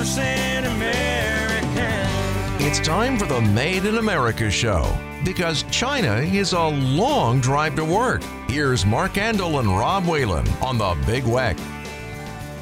100% 0.00 0.64
American. 0.64 2.66
It's 2.66 2.80
time 2.80 3.18
for 3.18 3.26
the 3.26 3.42
Made 3.42 3.84
in 3.84 3.98
America 3.98 4.50
show 4.50 4.96
because 5.26 5.62
China 5.64 6.20
is 6.20 6.54
a 6.54 6.68
long 6.68 7.38
drive 7.40 7.76
to 7.76 7.84
work. 7.84 8.22
Here's 8.48 8.86
Mark 8.86 9.12
Andel 9.14 9.60
and 9.60 9.68
Rob 9.68 10.06
Whalen 10.06 10.48
on 10.62 10.78
the 10.78 10.96
Big 11.04 11.24
Weck. 11.24 11.58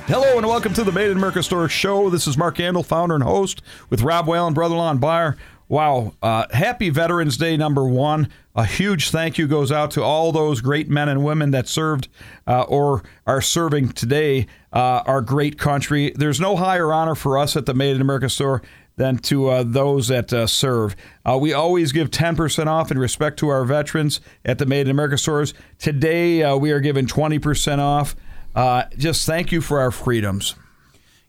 Hello 0.08 0.36
and 0.36 0.48
welcome 0.48 0.74
to 0.74 0.82
the 0.82 0.90
Made 0.90 1.12
in 1.12 1.16
America 1.16 1.40
Store 1.40 1.68
show. 1.68 2.10
This 2.10 2.26
is 2.26 2.36
Mark 2.36 2.56
Andel, 2.56 2.84
founder 2.84 3.14
and 3.14 3.22
host, 3.22 3.62
with 3.88 4.02
Rob 4.02 4.26
Whalen, 4.26 4.52
brother-in-law 4.52 4.90
and 4.90 5.00
buyer. 5.00 5.36
Wow, 5.70 6.14
uh, 6.22 6.46
happy 6.50 6.88
Veterans 6.88 7.36
Day 7.36 7.58
number 7.58 7.86
one. 7.86 8.30
A 8.56 8.64
huge 8.64 9.10
thank 9.10 9.36
you 9.36 9.46
goes 9.46 9.70
out 9.70 9.90
to 9.92 10.02
all 10.02 10.32
those 10.32 10.62
great 10.62 10.88
men 10.88 11.10
and 11.10 11.22
women 11.22 11.50
that 11.50 11.68
served 11.68 12.08
uh, 12.46 12.62
or 12.62 13.02
are 13.26 13.42
serving 13.42 13.90
today 13.90 14.46
uh, 14.72 15.02
our 15.04 15.20
great 15.20 15.58
country. 15.58 16.10
There's 16.14 16.40
no 16.40 16.56
higher 16.56 16.90
honor 16.90 17.14
for 17.14 17.36
us 17.36 17.54
at 17.54 17.66
the 17.66 17.74
Made 17.74 17.96
in 17.96 18.00
America 18.00 18.30
store 18.30 18.62
than 18.96 19.18
to 19.18 19.48
uh, 19.48 19.62
those 19.62 20.08
that 20.08 20.32
uh, 20.32 20.46
serve. 20.46 20.96
Uh, 21.24 21.36
we 21.38 21.52
always 21.52 21.92
give 21.92 22.10
10% 22.10 22.66
off 22.66 22.90
in 22.90 22.98
respect 22.98 23.38
to 23.40 23.48
our 23.48 23.64
veterans 23.66 24.22
at 24.46 24.58
the 24.58 24.66
Made 24.66 24.86
in 24.86 24.90
America 24.90 25.18
stores. 25.18 25.52
Today, 25.78 26.42
uh, 26.42 26.56
we 26.56 26.70
are 26.72 26.80
giving 26.80 27.06
20% 27.06 27.78
off. 27.78 28.16
Uh, 28.54 28.84
just 28.96 29.26
thank 29.26 29.52
you 29.52 29.60
for 29.60 29.80
our 29.80 29.90
freedoms. 29.90 30.54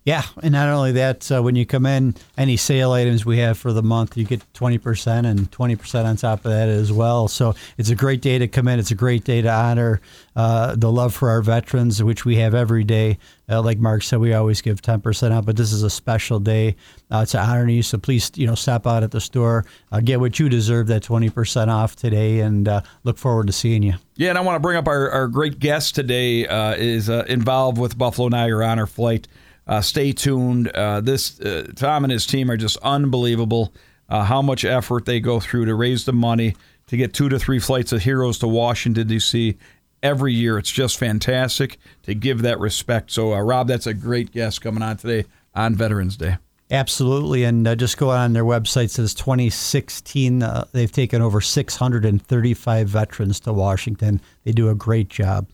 Yeah, 0.05 0.23
and 0.41 0.53
not 0.53 0.70
only 0.70 0.94
that, 0.94 1.30
uh, 1.30 1.44
when 1.44 1.55
you 1.55 1.66
come 1.66 1.85
in, 1.85 2.16
any 2.38 2.55
sale 2.55 2.94
items 2.94 3.26
we 3.26 3.38
have 3.40 3.57
for 3.57 3.73
the 3.73 3.84
month, 3.84 4.16
you 4.16 4.23
get 4.23 4.41
20% 4.53 5.26
and 5.26 5.52
20% 5.52 6.05
on 6.05 6.16
top 6.16 6.45
of 6.45 6.52
that 6.52 6.70
as 6.70 6.91
well. 6.91 7.27
So 7.27 7.53
it's 7.77 7.90
a 7.90 7.95
great 7.95 8.21
day 8.21 8.40
to 8.40 8.48
come 8.48 8.70
in. 8.70 8.80
It's 8.80 8.91
a 8.91 8.95
great 8.95 9.26
day 9.26 9.41
to 9.41 9.52
honor 9.52 9.99
uh, 10.38 10.76
the 10.77 10.90
love 10.90 11.13
for 11.13 11.30
our 11.30 11.41
veterans, 11.41 12.02
which 12.02 12.23
we 12.23 12.38
have 12.38 12.55
every 12.55 12.85
day. 12.85 13.17
Uh, 13.49 13.62
like 13.62 13.77
Mark 13.77 14.02
said, 14.04 14.20
we 14.20 14.34
always 14.34 14.62
give 14.62 14.81
10% 14.81 15.31
out, 15.31 15.45
but 15.45 15.57
this 15.57 15.73
is 15.73 15.84
a 15.84 15.90
special 15.90 16.40
day 16.40 16.77
uh, 17.12 17.26
to 17.26 17.38
honor 17.38 17.68
you. 17.68 17.84
So 17.84 17.98
please, 17.98 18.31
you 18.35 18.48
know, 18.48 18.55
stop 18.55 18.88
out 18.88 19.04
at 19.04 19.12
the 19.12 19.20
store, 19.20 19.66
uh, 19.91 19.99
get 19.99 20.21
what 20.21 20.40
you 20.40 20.48
deserve, 20.48 20.88
that 20.88 21.04
20% 21.04 21.68
off 21.68 21.98
today, 21.98 22.40
and 22.40 22.70
uh, 22.70 22.82
look 23.04 23.18
forward 23.18 23.48
to 23.48 23.54
seeing 23.54 23.84
you. 23.84 23.95
Yeah, 24.16 24.29
and 24.29 24.38
I 24.38 24.41
want 24.41 24.55
to 24.55 24.60
bring 24.60 24.77
up 24.77 24.88
our, 24.88 25.10
our 25.12 25.27
great 25.27 25.60
guest 25.60 25.93
today 25.93 26.48
is 26.79 27.10
involved 27.10 27.77
with 27.77 27.98
Buffalo 27.98 28.29
Now 28.29 28.38
Niagara 28.40 28.68
Honor 28.68 28.88
Flight. 28.88 29.27
Uh, 29.70 29.81
stay 29.81 30.12
tuned. 30.12 30.67
Uh, 30.70 30.99
this 30.99 31.39
uh, 31.39 31.71
Tom 31.75 32.03
and 32.03 32.12
his 32.12 32.25
team 32.25 32.49
are 32.49 32.57
just 32.57 32.75
unbelievable. 32.77 33.71
Uh, 34.09 34.23
how 34.23 34.41
much 34.41 34.65
effort 34.65 35.05
they 35.05 35.20
go 35.20 35.39
through 35.39 35.65
to 35.65 35.76
raise 35.76 36.05
the 36.05 36.11
money 36.11 36.55
to 36.87 36.98
get 36.98 37.13
two 37.13 37.29
to 37.29 37.37
three 37.37 37.59
flights 37.59 37.91
of 37.91 38.01
heroes 38.01 38.39
to 38.39 38.48
Washington 38.48 39.07
D.C. 39.07 39.55
every 40.01 40.34
year. 40.34 40.57
It's 40.57 40.71
just 40.71 40.98
fantastic 40.98 41.77
to 42.01 42.15
give 42.15 42.41
that 42.41 42.59
respect. 42.59 43.11
So, 43.11 43.35
uh, 43.35 43.41
Rob, 43.41 43.67
that's 43.67 43.85
a 43.85 43.93
great 43.93 44.31
guest 44.31 44.61
coming 44.61 44.81
on 44.81 44.98
today 44.98 45.26
on 45.53 45.76
Veterans 45.76 46.17
Day. 46.17 46.37
Absolutely, 46.71 47.43
and 47.43 47.67
uh, 47.67 47.76
just 47.76 47.98
go 47.98 48.09
on 48.09 48.33
their 48.33 48.45
website. 48.45 48.89
Says 48.89 49.13
2016, 49.13 50.41
uh, 50.41 50.65
they've 50.71 50.91
taken 50.91 51.21
over 51.21 51.41
635 51.41 52.87
veterans 52.87 53.39
to 53.41 53.54
Washington. 53.54 54.20
They 54.43 54.51
do 54.51 54.70
a 54.70 54.76
great 54.76 55.09
job. 55.09 55.48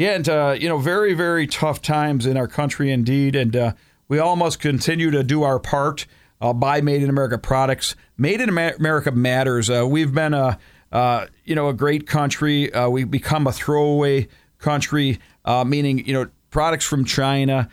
Yeah, 0.00 0.12
and 0.12 0.28
uh, 0.30 0.56
you 0.58 0.66
know, 0.66 0.78
very 0.78 1.12
very 1.12 1.46
tough 1.46 1.82
times 1.82 2.24
in 2.24 2.38
our 2.38 2.48
country 2.48 2.90
indeed, 2.90 3.36
and 3.36 3.54
uh, 3.54 3.72
we 4.08 4.18
all 4.18 4.34
must 4.34 4.58
continue 4.58 5.10
to 5.10 5.22
do 5.22 5.42
our 5.42 5.58
part. 5.58 6.06
Uh, 6.40 6.54
buy 6.54 6.80
Made 6.80 7.02
in 7.02 7.10
America 7.10 7.36
products. 7.36 7.96
Made 8.16 8.40
in 8.40 8.48
America 8.48 9.10
matters. 9.10 9.68
Uh, 9.68 9.86
we've 9.86 10.14
been 10.14 10.32
a 10.32 10.58
uh, 10.90 11.26
you 11.44 11.54
know 11.54 11.68
a 11.68 11.74
great 11.74 12.06
country. 12.06 12.72
Uh, 12.72 12.88
we've 12.88 13.10
become 13.10 13.46
a 13.46 13.52
throwaway 13.52 14.26
country, 14.56 15.18
meaning 15.66 15.98
you 16.06 16.14
know 16.14 16.30
products 16.48 16.86
from 16.86 17.04
China, 17.04 17.68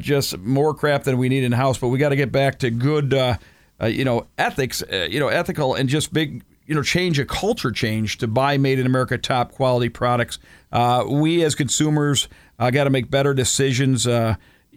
just 0.00 0.38
more 0.38 0.74
crap 0.74 1.04
than 1.04 1.18
we 1.18 1.28
need 1.28 1.44
in 1.44 1.52
house. 1.52 1.78
But 1.78 1.90
we 1.90 1.98
got 1.98 2.08
to 2.08 2.16
get 2.16 2.32
back 2.32 2.58
to 2.58 2.72
good, 2.72 3.14
uh, 3.14 3.36
you 3.84 4.04
know, 4.04 4.26
ethics, 4.38 4.82
uh, 4.82 5.06
you 5.08 5.20
know, 5.20 5.28
ethical 5.28 5.76
and 5.76 5.88
just 5.88 6.12
big, 6.12 6.42
you 6.66 6.74
know, 6.74 6.82
change 6.82 7.20
a 7.20 7.24
culture 7.24 7.70
change 7.70 8.18
to 8.18 8.26
buy 8.26 8.58
made 8.58 8.80
in 8.80 8.86
America 8.86 9.16
top 9.16 9.52
quality 9.52 9.88
products. 9.88 10.40
Uh, 10.72 11.04
we 11.08 11.42
as 11.42 11.54
consumers 11.54 12.28
uh, 12.58 12.70
got 12.70 12.84
to 12.84 12.90
make 12.90 13.10
better 13.10 13.34
decisions. 13.34 14.06
Uh, 14.06 14.36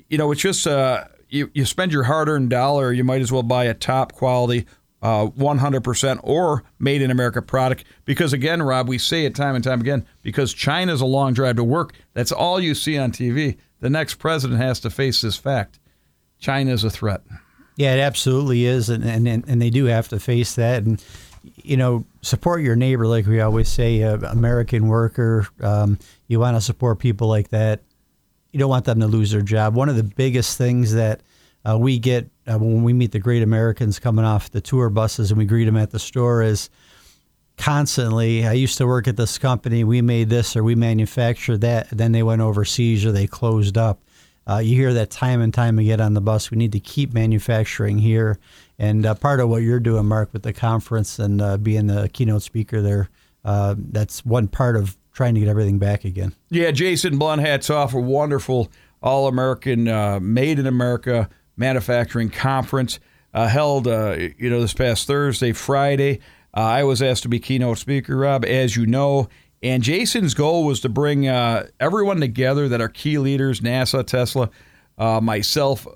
you 0.10 0.18
know, 0.18 0.32
it's 0.32 0.42
just 0.42 0.66
uh, 0.68 1.06
you 1.30 1.50
you 1.54 1.66
spend 1.66 1.92
your 1.92 2.04
hard 2.04 2.30
earned 2.30 2.50
dollar, 2.50 2.92
you 2.92 3.04
might 3.04 3.22
as 3.22 3.32
well 3.32 3.44
buy 3.44 3.66
a 3.66 3.74
top 3.74 4.14
quality. 4.14 4.66
Uh, 5.02 5.28
100% 5.32 6.22
or 6.24 6.64
made 6.80 7.02
in 7.02 7.12
America 7.12 7.42
product. 7.42 7.84
Because 8.06 8.32
again, 8.32 8.64
Rob, 8.64 8.88
we 8.88 8.98
say 8.98 9.26
it 9.26 9.36
time 9.36 9.54
and 9.54 9.62
time 9.62 9.82
again, 9.82 10.06
because 10.22 10.54
China's 10.54 11.02
a 11.02 11.06
long 11.06 11.34
drive 11.34 11.58
to 11.58 11.64
work. 11.66 11.94
That's 12.14 12.32
all 12.32 12.58
you 12.62 12.74
see 12.74 12.98
on 12.98 13.12
TV. 13.12 13.58
The 13.82 13.90
next 13.90 14.16
president 14.16 14.62
has 14.62 14.80
to 14.80 14.90
face 14.90 15.20
this 15.20 15.36
fact 15.36 15.78
China 16.40 16.72
is 16.72 16.86
a 16.86 16.90
threat. 16.90 17.22
Yeah, 17.76 17.96
it 17.96 18.00
absolutely 18.00 18.66
is, 18.66 18.90
and 18.90 19.04
and 19.04 19.28
and 19.28 19.62
they 19.62 19.70
do 19.70 19.86
have 19.86 20.08
to 20.10 20.20
face 20.20 20.56
that. 20.56 20.84
And 20.84 21.04
you 21.44 21.78
know, 21.78 22.06
support 22.22 22.62
your 22.62 22.76
neighbor, 22.76 23.08
like 23.08 23.26
we 23.26 23.42
always 23.42 23.70
say, 23.70 24.04
uh, 24.04 24.18
American 24.30 24.88
worker. 24.88 25.48
Um, 25.62 26.00
you 26.28 26.40
want 26.40 26.58
to 26.58 26.62
support 26.62 27.00
people 27.00 27.28
like 27.28 27.50
that. 27.50 27.82
You 28.52 28.60
don't 28.60 28.70
want 28.70 28.86
them 28.86 29.00
to 29.00 29.08
lose 29.08 29.32
their 29.32 29.42
job. 29.42 29.76
One 29.76 29.90
of 29.90 29.96
the 29.96 30.04
biggest 30.04 30.58
things 30.58 30.94
that 30.94 31.22
uh, 31.66 31.78
we 31.78 32.00
get 32.00 32.30
uh, 32.48 32.58
when 32.58 32.84
we 32.84 32.94
meet 32.94 33.12
the 33.12 33.20
great 33.20 33.42
Americans 33.42 34.00
coming 34.00 34.26
off 34.26 34.52
the 34.52 34.62
tour 34.62 34.90
buses 34.90 35.32
and 35.32 35.38
we 35.38 35.46
greet 35.46 35.66
them 35.66 35.78
at 35.78 35.92
the 35.92 36.00
store 36.00 36.42
is 36.42 36.70
constantly. 37.58 38.46
I 38.46 38.54
used 38.54 38.78
to 38.78 38.88
work 38.88 39.08
at 39.08 39.18
this 39.18 39.38
company. 39.38 39.84
We 39.84 40.02
made 40.02 40.30
this 40.30 40.56
or 40.56 40.64
we 40.64 40.76
manufactured 40.76 41.62
that. 41.62 41.90
Then 41.90 42.12
they 42.12 42.24
went 42.24 42.42
overseas 42.42 43.06
or 43.06 43.12
they 43.12 43.28
closed 43.28 43.78
up. 43.78 44.02
Uh, 44.46 44.58
you 44.58 44.76
hear 44.76 44.94
that 44.94 45.10
time 45.10 45.42
and 45.42 45.54
time 45.54 45.80
again 45.80 46.02
on 46.02 46.14
the 46.14 46.22
bus. 46.22 46.52
We 46.52 46.58
need 46.58 46.74
to 46.74 46.80
keep 46.80 47.14
manufacturing 47.14 47.98
here. 47.98 48.40
And 48.80 49.06
uh, 49.06 49.16
part 49.16 49.40
of 49.40 49.50
what 49.50 49.62
you're 49.62 49.80
doing, 49.80 50.06
Mark, 50.06 50.34
with 50.34 50.44
the 50.44 50.54
conference 50.54 51.20
and 51.20 51.42
uh, 51.42 51.58
being 51.58 51.88
the 51.88 52.10
keynote 52.12 52.42
speaker 52.42 52.82
there, 52.82 53.10
uh, 53.46 53.76
that's 53.78 54.26
one 54.26 54.48
part 54.48 54.76
of 54.76 54.98
trying 55.14 55.36
to 55.36 55.40
get 55.40 55.50
everything 55.50 55.78
back 55.78 56.06
again. 56.06 56.34
Yeah, 56.50 56.72
Jason 56.72 57.18
Blunt 57.20 57.42
hats 57.42 57.70
off 57.70 57.94
a 57.94 58.00
wonderful 58.00 58.72
All 59.02 59.28
American, 59.28 59.88
uh, 59.88 60.20
Made 60.20 60.60
in 60.60 60.66
America 60.66 61.30
manufacturing 61.56 62.30
conference 62.30 63.00
uh, 63.34 63.48
held, 63.48 63.88
uh, 63.88 64.16
you 64.38 64.50
know, 64.50 64.60
this 64.60 64.74
past 64.74 65.06
Thursday, 65.06 65.54
Friday. 65.54 66.20
I 66.56 66.84
was 66.84 67.02
asked 67.02 67.24
to 67.24 67.30
be 67.30 67.40
keynote 67.40 67.80
speaker, 67.80 68.16
Rob, 68.18 68.46
as 68.46 68.76
you 68.76 68.86
know. 68.86 69.28
And 69.62 69.82
Jason's 69.82 70.34
goal 70.34 70.66
was 70.66 70.82
to 70.82 70.90
bring 70.90 71.28
everyone 71.28 72.20
together 72.20 72.68
that 72.70 72.82
are 72.82 72.90
key 72.90 73.18
leaders 73.18 73.62
NASA, 73.62 74.06
Tesla, 74.06 74.52
myself, 74.98 75.88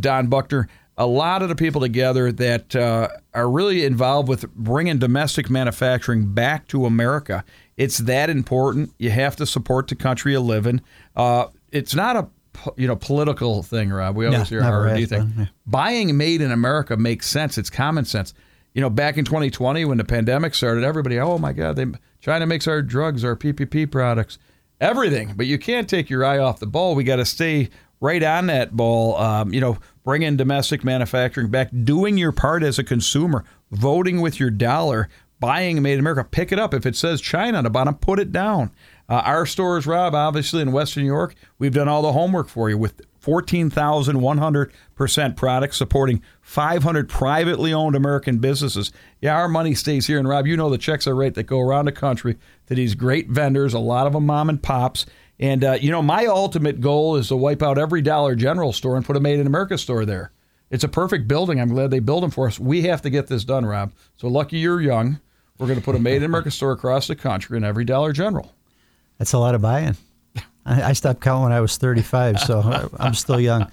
Don 0.00 0.28
Buckner, 0.28 0.68
a 0.98 1.06
lot 1.06 1.42
of 1.42 1.48
the 1.48 1.54
people 1.54 1.80
together 1.80 2.32
that 2.32 2.74
uh, 2.74 3.08
are 3.34 3.50
really 3.50 3.84
involved 3.84 4.28
with 4.28 4.50
bringing 4.54 4.98
domestic 4.98 5.50
manufacturing 5.50 6.32
back 6.32 6.66
to 6.68 6.86
America. 6.86 7.44
It's 7.76 7.98
that 7.98 8.30
important. 8.30 8.92
You 8.98 9.10
have 9.10 9.36
to 9.36 9.46
support 9.46 9.88
the 9.88 9.94
country 9.94 10.32
you 10.32 10.40
live 10.40 10.66
in. 10.66 10.80
Uh, 11.14 11.48
it's 11.70 11.94
not 11.94 12.16
a 12.16 12.28
you 12.76 12.86
know 12.86 12.96
political 12.96 13.62
thing, 13.62 13.90
Rob. 13.90 14.16
We 14.16 14.24
always 14.26 14.38
No, 14.40 14.44
hear 14.44 14.60
never 14.62 14.88
how 14.88 14.94
do 14.94 15.00
you 15.00 15.06
think 15.06 15.30
yeah. 15.36 15.46
buying 15.66 16.16
made 16.16 16.40
in 16.40 16.50
America 16.50 16.96
makes 16.96 17.26
sense. 17.28 17.58
It's 17.58 17.68
common 17.68 18.06
sense. 18.06 18.32
You 18.72 18.80
know, 18.80 18.90
back 18.90 19.16
in 19.18 19.24
2020 19.24 19.84
when 19.86 19.98
the 19.98 20.04
pandemic 20.04 20.54
started, 20.54 20.84
everybody, 20.84 21.18
oh 21.18 21.38
my 21.38 21.52
God, 21.52 21.76
they, 21.76 21.86
China 22.20 22.46
makes 22.46 22.66
our 22.66 22.82
drugs, 22.82 23.24
our 23.24 23.34
PPP 23.36 23.90
products, 23.90 24.38
everything. 24.80 25.32
But 25.34 25.46
you 25.46 25.58
can't 25.58 25.88
take 25.88 26.10
your 26.10 26.24
eye 26.24 26.38
off 26.38 26.58
the 26.58 26.66
ball. 26.66 26.94
We 26.94 27.04
got 27.04 27.16
to 27.16 27.24
stay 27.24 27.70
right 28.00 28.22
on 28.22 28.46
that 28.46 28.76
ball. 28.76 29.16
Um, 29.16 29.52
you 29.52 29.60
know, 29.60 29.78
bring 30.04 30.22
in 30.22 30.36
domestic 30.36 30.84
manufacturing 30.84 31.48
back, 31.48 31.70
doing 31.84 32.18
your 32.18 32.32
part 32.32 32.62
as 32.62 32.78
a 32.78 32.84
consumer, 32.84 33.44
voting 33.70 34.20
with 34.20 34.40
your 34.40 34.50
dollar, 34.50 35.08
buying 35.40 35.82
made 35.82 35.94
in 35.94 36.00
America. 36.00 36.24
Pick 36.24 36.52
it 36.52 36.58
up. 36.58 36.74
If 36.74 36.86
it 36.86 36.96
says 36.96 37.20
China 37.20 37.58
on 37.58 37.64
the 37.64 37.70
bottom, 37.70 37.94
put 37.94 38.18
it 38.18 38.32
down. 38.32 38.70
Uh, 39.08 39.22
our 39.24 39.46
stores, 39.46 39.86
Rob, 39.86 40.14
obviously 40.14 40.62
in 40.62 40.72
Western 40.72 41.04
New 41.04 41.08
York, 41.08 41.34
we've 41.58 41.74
done 41.74 41.88
all 41.88 42.02
the 42.02 42.12
homework 42.12 42.48
for 42.48 42.68
you 42.68 42.76
with 42.76 43.00
14,100% 43.26 45.36
products 45.36 45.76
supporting 45.76 46.22
500 46.40 47.08
privately 47.08 47.72
owned 47.72 47.96
American 47.96 48.38
businesses. 48.38 48.92
Yeah, 49.20 49.36
our 49.36 49.48
money 49.48 49.74
stays 49.74 50.06
here. 50.06 50.20
And 50.20 50.28
Rob, 50.28 50.46
you 50.46 50.56
know 50.56 50.70
the 50.70 50.78
checks 50.78 51.08
are 51.08 51.14
right 51.14 51.34
that 51.34 51.44
go 51.44 51.60
around 51.60 51.84
the 51.86 51.92
country 51.92 52.36
to 52.66 52.74
these 52.74 52.94
great 52.94 53.28
vendors, 53.28 53.74
a 53.74 53.80
lot 53.80 54.06
of 54.06 54.12
them 54.12 54.26
mom 54.26 54.48
and 54.48 54.62
pops. 54.62 55.06
And, 55.38 55.62
uh, 55.64 55.72
you 55.80 55.90
know, 55.90 56.02
my 56.02 56.26
ultimate 56.26 56.80
goal 56.80 57.16
is 57.16 57.28
to 57.28 57.36
wipe 57.36 57.62
out 57.62 57.76
every 57.78 58.00
Dollar 58.02 58.34
General 58.34 58.72
store 58.72 58.96
and 58.96 59.04
put 59.04 59.16
a 59.16 59.20
Made 59.20 59.38
in 59.38 59.46
America 59.46 59.76
store 59.76 60.04
there. 60.04 60.32
It's 60.70 60.82
a 60.84 60.88
perfect 60.88 61.28
building. 61.28 61.60
I'm 61.60 61.68
glad 61.68 61.90
they 61.90 61.98
built 61.98 62.22
them 62.22 62.30
for 62.30 62.46
us. 62.48 62.58
We 62.58 62.82
have 62.82 63.02
to 63.02 63.10
get 63.10 63.26
this 63.26 63.44
done, 63.44 63.64
Rob. 63.66 63.92
So 64.16 64.28
lucky 64.28 64.58
you're 64.58 64.80
young. 64.80 65.20
We're 65.58 65.66
going 65.66 65.78
to 65.78 65.84
put 65.84 65.94
a 65.94 65.98
Made 65.98 66.16
in 66.16 66.24
America 66.24 66.50
store 66.50 66.72
across 66.72 67.06
the 67.06 67.16
country 67.16 67.56
in 67.56 67.64
every 67.64 67.84
Dollar 67.84 68.12
General. 68.12 68.52
That's 69.18 69.32
a 69.32 69.38
lot 69.38 69.54
of 69.54 69.62
buy-in. 69.62 69.96
I, 70.66 70.82
I 70.82 70.92
stopped 70.94 71.20
counting 71.20 71.44
when 71.44 71.52
I 71.52 71.60
was 71.60 71.76
35, 71.76 72.40
so 72.40 72.90
I'm 72.98 73.14
still 73.14 73.38
young. 73.40 73.70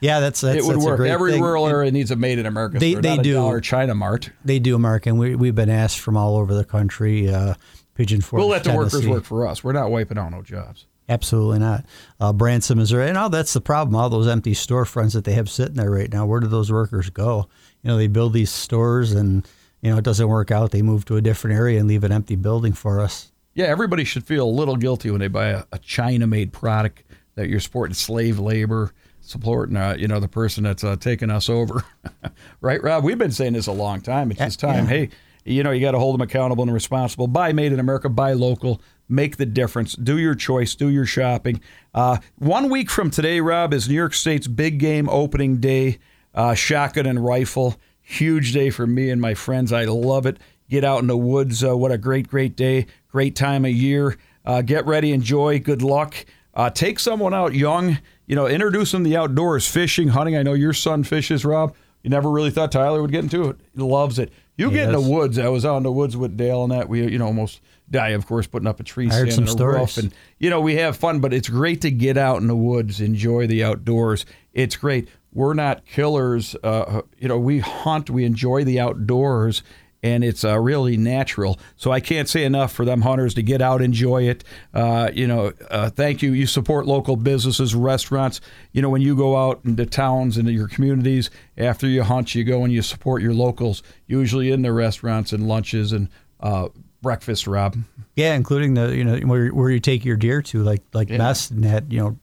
Yeah, 0.00 0.20
that's, 0.20 0.40
that's 0.40 0.58
it 0.58 0.64
would 0.64 0.76
that's 0.76 0.84
a 0.84 0.88
work. 0.88 0.96
great 0.98 1.10
Every 1.10 1.32
thing. 1.32 1.42
rural 1.42 1.66
area 1.68 1.90
needs 1.90 2.10
a 2.10 2.16
Made 2.16 2.38
in 2.38 2.46
America 2.46 2.78
They- 2.78 2.92
store, 2.92 3.02
they 3.02 3.18
do. 3.18 3.34
Dollar 3.34 3.60
China 3.60 3.94
Mart. 3.94 4.30
They 4.44 4.58
do, 4.58 4.78
Mark, 4.78 5.06
and 5.06 5.18
we, 5.18 5.34
we've 5.34 5.54
been 5.54 5.70
asked 5.70 5.98
from 6.00 6.16
all 6.16 6.36
over 6.36 6.54
the 6.54 6.64
country. 6.64 7.32
Uh, 7.32 7.54
Pigeon 7.94 8.20
Forge, 8.22 8.40
We'll 8.40 8.48
let 8.48 8.64
the 8.64 8.72
workers 8.74 9.06
work 9.06 9.24
for 9.24 9.46
us. 9.46 9.62
We're 9.62 9.72
not 9.72 9.90
wiping 9.90 10.16
out 10.18 10.30
no 10.30 10.40
jobs. 10.42 10.86
Absolutely 11.10 11.58
not. 11.58 11.84
Uh, 12.20 12.32
Branson, 12.32 12.78
Missouri. 12.78 13.08
And 13.08 13.18
all 13.18 13.28
that's 13.28 13.52
the 13.52 13.60
problem. 13.60 13.96
All 13.96 14.08
those 14.08 14.28
empty 14.28 14.52
storefronts 14.52 15.12
that 15.14 15.24
they 15.24 15.32
have 15.32 15.50
sitting 15.50 15.74
there 15.74 15.90
right 15.90 16.10
now. 16.10 16.24
Where 16.24 16.38
do 16.38 16.46
those 16.46 16.70
workers 16.70 17.10
go? 17.10 17.48
You 17.82 17.88
know, 17.88 17.96
they 17.96 18.06
build 18.06 18.32
these 18.32 18.50
stores 18.50 19.10
and 19.10 19.46
you 19.82 19.90
know 19.90 19.98
it 19.98 20.04
doesn't 20.04 20.28
work 20.28 20.52
out. 20.52 20.70
They 20.70 20.82
move 20.82 21.04
to 21.06 21.16
a 21.16 21.20
different 21.20 21.56
area 21.56 21.80
and 21.80 21.88
leave 21.88 22.04
an 22.04 22.12
empty 22.12 22.36
building 22.36 22.72
for 22.74 23.00
us. 23.00 23.32
Yeah, 23.54 23.66
everybody 23.66 24.04
should 24.04 24.24
feel 24.24 24.46
a 24.46 24.48
little 24.48 24.76
guilty 24.76 25.10
when 25.10 25.18
they 25.18 25.26
buy 25.26 25.48
a, 25.48 25.64
a 25.72 25.78
China-made 25.80 26.52
product 26.52 27.02
that 27.34 27.48
you're 27.48 27.58
supporting 27.58 27.94
slave 27.94 28.38
labor, 28.38 28.94
supporting 29.20 29.76
uh, 29.76 29.96
you 29.98 30.06
know 30.06 30.20
the 30.20 30.28
person 30.28 30.62
that's 30.62 30.84
uh, 30.84 30.94
taking 30.94 31.30
us 31.30 31.48
over, 31.48 31.84
right, 32.60 32.80
Rob? 32.82 33.02
We've 33.02 33.18
been 33.18 33.32
saying 33.32 33.54
this 33.54 33.66
a 33.66 33.72
long 33.72 34.00
time. 34.00 34.30
It's 34.30 34.38
just 34.38 34.60
time. 34.60 34.84
Yeah. 34.84 34.90
Hey, 34.90 35.08
you 35.44 35.64
know 35.64 35.72
you 35.72 35.80
got 35.80 35.92
to 35.92 35.98
hold 35.98 36.14
them 36.14 36.20
accountable 36.20 36.62
and 36.62 36.72
responsible. 36.72 37.26
Buy 37.26 37.52
made 37.52 37.72
in 37.72 37.80
America, 37.80 38.08
buy 38.08 38.34
local. 38.34 38.80
Make 39.10 39.36
the 39.36 39.46
difference. 39.46 39.94
Do 39.94 40.18
your 40.18 40.36
choice. 40.36 40.76
Do 40.76 40.88
your 40.88 41.04
shopping. 41.04 41.60
Uh, 41.92 42.18
one 42.38 42.70
week 42.70 42.88
from 42.88 43.10
today, 43.10 43.40
Rob, 43.40 43.74
is 43.74 43.88
New 43.88 43.96
York 43.96 44.14
State's 44.14 44.46
big 44.46 44.78
game 44.78 45.08
opening 45.08 45.58
day. 45.58 45.98
Uh, 46.32 46.54
shotgun 46.54 47.06
and 47.06 47.24
rifle. 47.24 47.74
Huge 48.00 48.52
day 48.52 48.70
for 48.70 48.86
me 48.86 49.10
and 49.10 49.20
my 49.20 49.34
friends. 49.34 49.72
I 49.72 49.84
love 49.84 50.26
it. 50.26 50.38
Get 50.68 50.84
out 50.84 51.00
in 51.00 51.08
the 51.08 51.16
woods. 51.16 51.64
Uh, 51.64 51.76
what 51.76 51.90
a 51.90 51.98
great, 51.98 52.28
great 52.28 52.54
day. 52.54 52.86
Great 53.08 53.34
time 53.34 53.64
of 53.64 53.72
year. 53.72 54.16
Uh, 54.44 54.62
get 54.62 54.86
ready, 54.86 55.12
enjoy. 55.12 55.58
Good 55.58 55.82
luck. 55.82 56.14
Uh, 56.54 56.70
take 56.70 57.00
someone 57.00 57.34
out 57.34 57.54
young. 57.54 57.98
You 58.26 58.36
know, 58.36 58.46
introduce 58.46 58.92
them 58.92 59.02
to 59.02 59.10
the 59.10 59.16
outdoors, 59.16 59.66
fishing, 59.66 60.08
hunting. 60.08 60.36
I 60.36 60.44
know 60.44 60.52
your 60.52 60.72
son 60.72 61.02
fishes, 61.02 61.44
Rob. 61.44 61.74
You 62.04 62.10
never 62.10 62.30
really 62.30 62.50
thought 62.50 62.70
Tyler 62.70 63.02
would 63.02 63.10
get 63.10 63.24
into 63.24 63.48
it. 63.48 63.56
He 63.74 63.82
loves 63.82 64.20
it. 64.20 64.32
You 64.56 64.70
get 64.70 64.88
in 64.88 64.92
the 64.92 65.00
woods. 65.00 65.38
I 65.38 65.48
was 65.48 65.64
out 65.64 65.78
in 65.78 65.82
the 65.82 65.92
woods 65.92 66.16
with 66.16 66.36
Dale 66.36 66.62
and 66.62 66.72
that. 66.72 66.88
We, 66.88 67.06
you 67.10 67.18
know, 67.18 67.26
almost 67.26 67.60
die, 67.90 68.10
of 68.10 68.26
course, 68.26 68.46
putting 68.46 68.68
up 68.68 68.80
a 68.80 68.84
tree 68.84 69.10
stand 69.10 69.48
and 69.48 69.60
a 69.60 69.66
roof. 69.66 69.96
And, 69.96 70.12
you 70.38 70.50
know, 70.50 70.60
we 70.60 70.76
have 70.76 70.96
fun, 70.96 71.20
but 71.20 71.32
it's 71.32 71.48
great 71.48 71.80
to 71.82 71.90
get 71.90 72.16
out 72.16 72.40
in 72.40 72.46
the 72.46 72.56
woods, 72.56 73.00
enjoy 73.00 73.46
the 73.46 73.64
outdoors. 73.64 74.24
It's 74.52 74.76
great. 74.76 75.08
We're 75.32 75.54
not 75.54 75.86
killers. 75.86 76.56
Uh, 76.62 77.02
you 77.18 77.28
know, 77.28 77.38
we 77.38 77.60
hunt, 77.60 78.10
we 78.10 78.24
enjoy 78.24 78.64
the 78.64 78.80
outdoors, 78.80 79.62
and 80.02 80.24
it's 80.24 80.44
uh, 80.44 80.58
really 80.58 80.96
natural. 80.96 81.58
So 81.76 81.92
I 81.92 82.00
can't 82.00 82.28
say 82.28 82.44
enough 82.44 82.72
for 82.72 82.84
them 82.84 83.02
hunters 83.02 83.34
to 83.34 83.42
get 83.42 83.60
out, 83.60 83.82
enjoy 83.82 84.28
it. 84.28 84.44
Uh, 84.72 85.10
you 85.12 85.26
know, 85.26 85.52
uh, 85.70 85.90
thank 85.90 86.22
you. 86.22 86.32
You 86.32 86.46
support 86.46 86.86
local 86.86 87.16
businesses, 87.16 87.74
restaurants. 87.74 88.40
You 88.72 88.82
know, 88.82 88.88
when 88.88 89.02
you 89.02 89.14
go 89.14 89.36
out 89.36 89.60
into 89.64 89.84
towns 89.86 90.36
and 90.36 90.48
your 90.48 90.68
communities 90.68 91.30
after 91.58 91.86
you 91.86 92.02
hunt, 92.02 92.34
you 92.34 92.44
go 92.44 92.64
and 92.64 92.72
you 92.72 92.82
support 92.82 93.20
your 93.22 93.34
locals, 93.34 93.82
usually 94.06 94.50
in 94.50 94.62
the 94.62 94.72
restaurants 94.72 95.32
and 95.32 95.46
lunches 95.46 95.92
and 95.92 96.08
uh, 96.40 96.68
breakfast, 97.02 97.46
Rob. 97.46 97.76
Yeah, 98.16 98.34
including 98.34 98.74
the 98.74 98.94
you 98.96 99.04
know 99.04 99.18
where 99.26 99.48
where 99.48 99.70
you 99.70 99.80
take 99.80 100.04
your 100.04 100.16
deer 100.16 100.42
to, 100.42 100.62
like 100.62 100.82
like 100.92 101.08
Yeah. 101.08 101.18
Best 101.18 101.50
and 101.50 101.64
that 101.64 101.90
you 101.90 101.98
know 102.00 102.18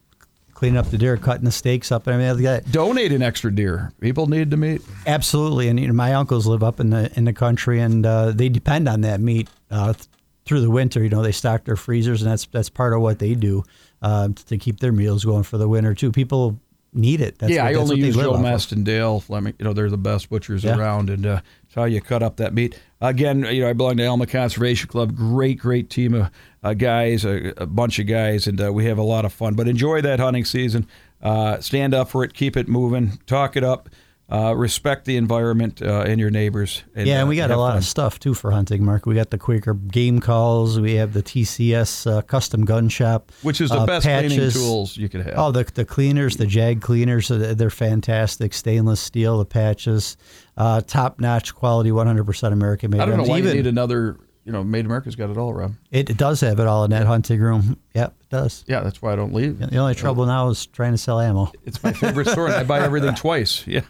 cleaning 0.54 0.78
up 0.78 0.90
the 0.90 0.98
deer, 0.98 1.16
cutting 1.18 1.46
the 1.46 1.52
steaks 1.52 1.92
up. 1.92 2.08
I 2.08 2.18
mean, 2.18 2.42
that 2.44 2.72
Donate 2.72 3.12
an 3.12 3.22
extra 3.22 3.54
deer. 3.54 3.92
People 4.02 4.26
need 4.28 4.50
the 4.50 4.58
meat. 4.58 4.82
absolutely. 5.06 5.68
And 5.68 5.80
you 5.80 5.88
know, 5.88 5.94
my 5.94 6.14
uncles 6.16 6.48
live 6.48 6.64
up 6.64 6.80
in 6.80 6.90
the 6.90 7.12
in 7.16 7.26
the 7.26 7.34
country, 7.34 7.80
and 7.80 8.06
uh, 8.06 8.32
they 8.32 8.50
depend 8.50 8.88
on 8.90 9.02
that 9.02 9.20
meat 9.20 9.50
uh, 9.70 9.94
th- 9.94 10.06
through 10.46 10.62
the 10.62 10.70
winter. 10.72 11.04
You 11.04 11.10
know, 11.10 11.22
they 11.22 11.32
stock 11.32 11.64
their 11.66 11.76
freezers, 11.76 12.22
and 12.22 12.32
that's 12.32 12.46
that's 12.48 12.70
part 12.70 12.94
of 12.94 13.02
what 13.02 13.20
they 13.20 13.36
do 13.36 13.64
uh, 14.02 14.30
to 14.48 14.58
keep 14.58 14.80
their 14.80 14.92
meals 14.92 15.24
going 15.26 15.44
for 15.44 15.58
the 15.58 15.68
winter 15.68 15.94
too. 15.94 16.12
People 16.12 16.60
need 16.94 17.22
it. 17.22 17.40
That's 17.40 17.52
yeah, 17.52 17.64
what, 17.64 17.72
I 17.72 17.76
only 17.76 17.98
use 17.98 18.16
Joe 18.16 18.32
off 18.32 18.36
of. 18.38 18.42
Mest 18.42 18.72
and 18.72 18.86
Dale 18.86 19.20
Fleming. 19.20 19.54
You 19.60 19.66
know, 19.66 19.74
they're 19.74 19.90
the 19.90 19.98
best 19.98 20.30
butchers 20.30 20.64
Yeah. 20.64 20.78
around, 20.78 21.10
and 21.10 21.26
uh, 21.26 21.42
it's 21.66 21.76
how 21.76 21.86
you 21.86 22.02
cut 22.02 22.24
up 22.24 22.38
that 22.38 22.54
meat. 22.54 22.80
Again, 23.02 23.44
you 23.44 23.62
know, 23.62 23.70
I 23.70 23.74
belong 23.74 23.98
to 23.98 24.04
Elma 24.04 24.26
Conservation 24.26 24.88
Club. 24.88 25.16
Great, 25.16 25.60
great 25.60 25.90
team 25.90 26.14
of 26.14 26.32
uh, 26.64 26.74
guys, 26.74 27.26
a, 27.26 27.54
a 27.58 27.66
bunch 27.66 28.00
of 28.00 28.08
guys, 28.08 28.48
and 28.48 28.60
uh, 28.62 28.74
we 28.74 28.86
have 28.86 28.98
a 28.98 29.04
lot 29.04 29.26
of 29.26 29.34
fun. 29.34 29.54
But 29.54 29.68
enjoy 29.68 30.02
that 30.02 30.20
hunting 30.20 30.46
season. 30.46 30.88
Uh, 31.22 31.60
stand 31.62 31.94
up 31.94 32.10
for 32.10 32.24
it. 32.24 32.34
Keep 32.34 32.58
it 32.58 32.68
moving. 32.68 33.20
Talk 33.28 33.56
it 33.56 33.64
up. 33.64 33.90
Uh, 34.30 34.54
respect 34.54 35.06
the 35.06 35.16
environment 35.16 35.82
uh, 35.82 36.02
and 36.06 36.20
your 36.20 36.30
neighbors. 36.30 36.84
And, 36.94 37.08
Yeah, 37.08 37.20
and 37.22 37.24
uh, 37.24 37.30
we 37.30 37.38
got 37.38 37.50
a 37.50 37.56
lot 37.56 37.70
fun. 37.70 37.78
of 37.78 37.86
stuff 37.86 38.20
too 38.20 38.34
for 38.34 38.52
hunting, 38.52 38.84
Mark. 38.84 39.06
We 39.06 39.16
got 39.16 39.30
the 39.30 39.38
Quaker 39.38 39.74
game 39.74 40.20
calls. 40.20 40.82
We 40.82 40.96
have 40.96 41.14
the 41.14 41.24
TCS 41.24 42.12
uh, 42.12 42.22
custom 42.24 42.66
gun 42.66 42.90
shop, 42.90 43.32
which 43.42 43.62
is 43.62 43.70
the 43.70 43.78
uh, 43.78 43.86
best 43.86 44.06
cleaning 44.06 44.52
tools 44.52 44.98
you 44.98 45.08
could 45.08 45.22
have. 45.22 45.36
Oh, 45.38 45.52
the 45.52 45.64
the 45.64 45.86
cleaners, 45.86 46.36
the 46.36 46.46
Jag 46.46 46.82
cleaners, 46.82 47.30
they're 47.30 47.70
fantastic. 47.70 48.54
Stainless 48.54 49.00
steel, 49.00 49.38
the 49.38 49.46
patches, 49.46 50.18
uh, 50.58 50.82
top 50.82 51.22
notch 51.22 51.56
quality, 51.56 51.92
100% 51.92 52.52
American 52.52 52.92
made. 52.92 53.00
I 53.00 53.06
don't 53.06 53.12
know 53.16 53.24
items. 53.24 53.30
why 53.30 53.38
Even, 53.38 53.50
you 53.56 53.64
need 53.64 53.68
another. 53.68 54.18
You 54.48 54.54
know, 54.54 54.64
Made 54.64 54.86
America's 54.86 55.18
got 55.18 55.30
it 55.30 55.38
all, 55.38 55.54
Rob. 55.54 55.74
it, 55.92 56.10
it 56.10 56.16
does 56.16 56.40
have 56.40 56.58
it 56.62 56.68
all 56.68 56.86
in 56.86 56.92
that 56.92 57.06
hunting 57.06 57.42
room. 57.42 57.76
Yep, 57.94 58.16
it 58.22 58.30
does. 58.30 58.64
Yeah, 58.66 58.80
that's 58.80 59.02
why 59.02 59.12
I 59.12 59.18
don't 59.18 59.34
leave. 59.34 59.60
The 59.60 59.76
only 59.76 59.94
trouble 59.94 60.26
now 60.26 60.48
is 60.48 60.68
trying 60.68 60.94
to 60.94 60.98
sell 60.98 61.20
ammo. 61.20 61.52
It's 61.66 61.84
my 61.84 61.92
favorite 61.92 62.30
store, 62.30 62.46
and 62.46 62.56
I 62.56 62.64
buy 62.64 62.80
everything 62.80 63.14
twice. 63.16 63.68
Yeah, 63.68 63.82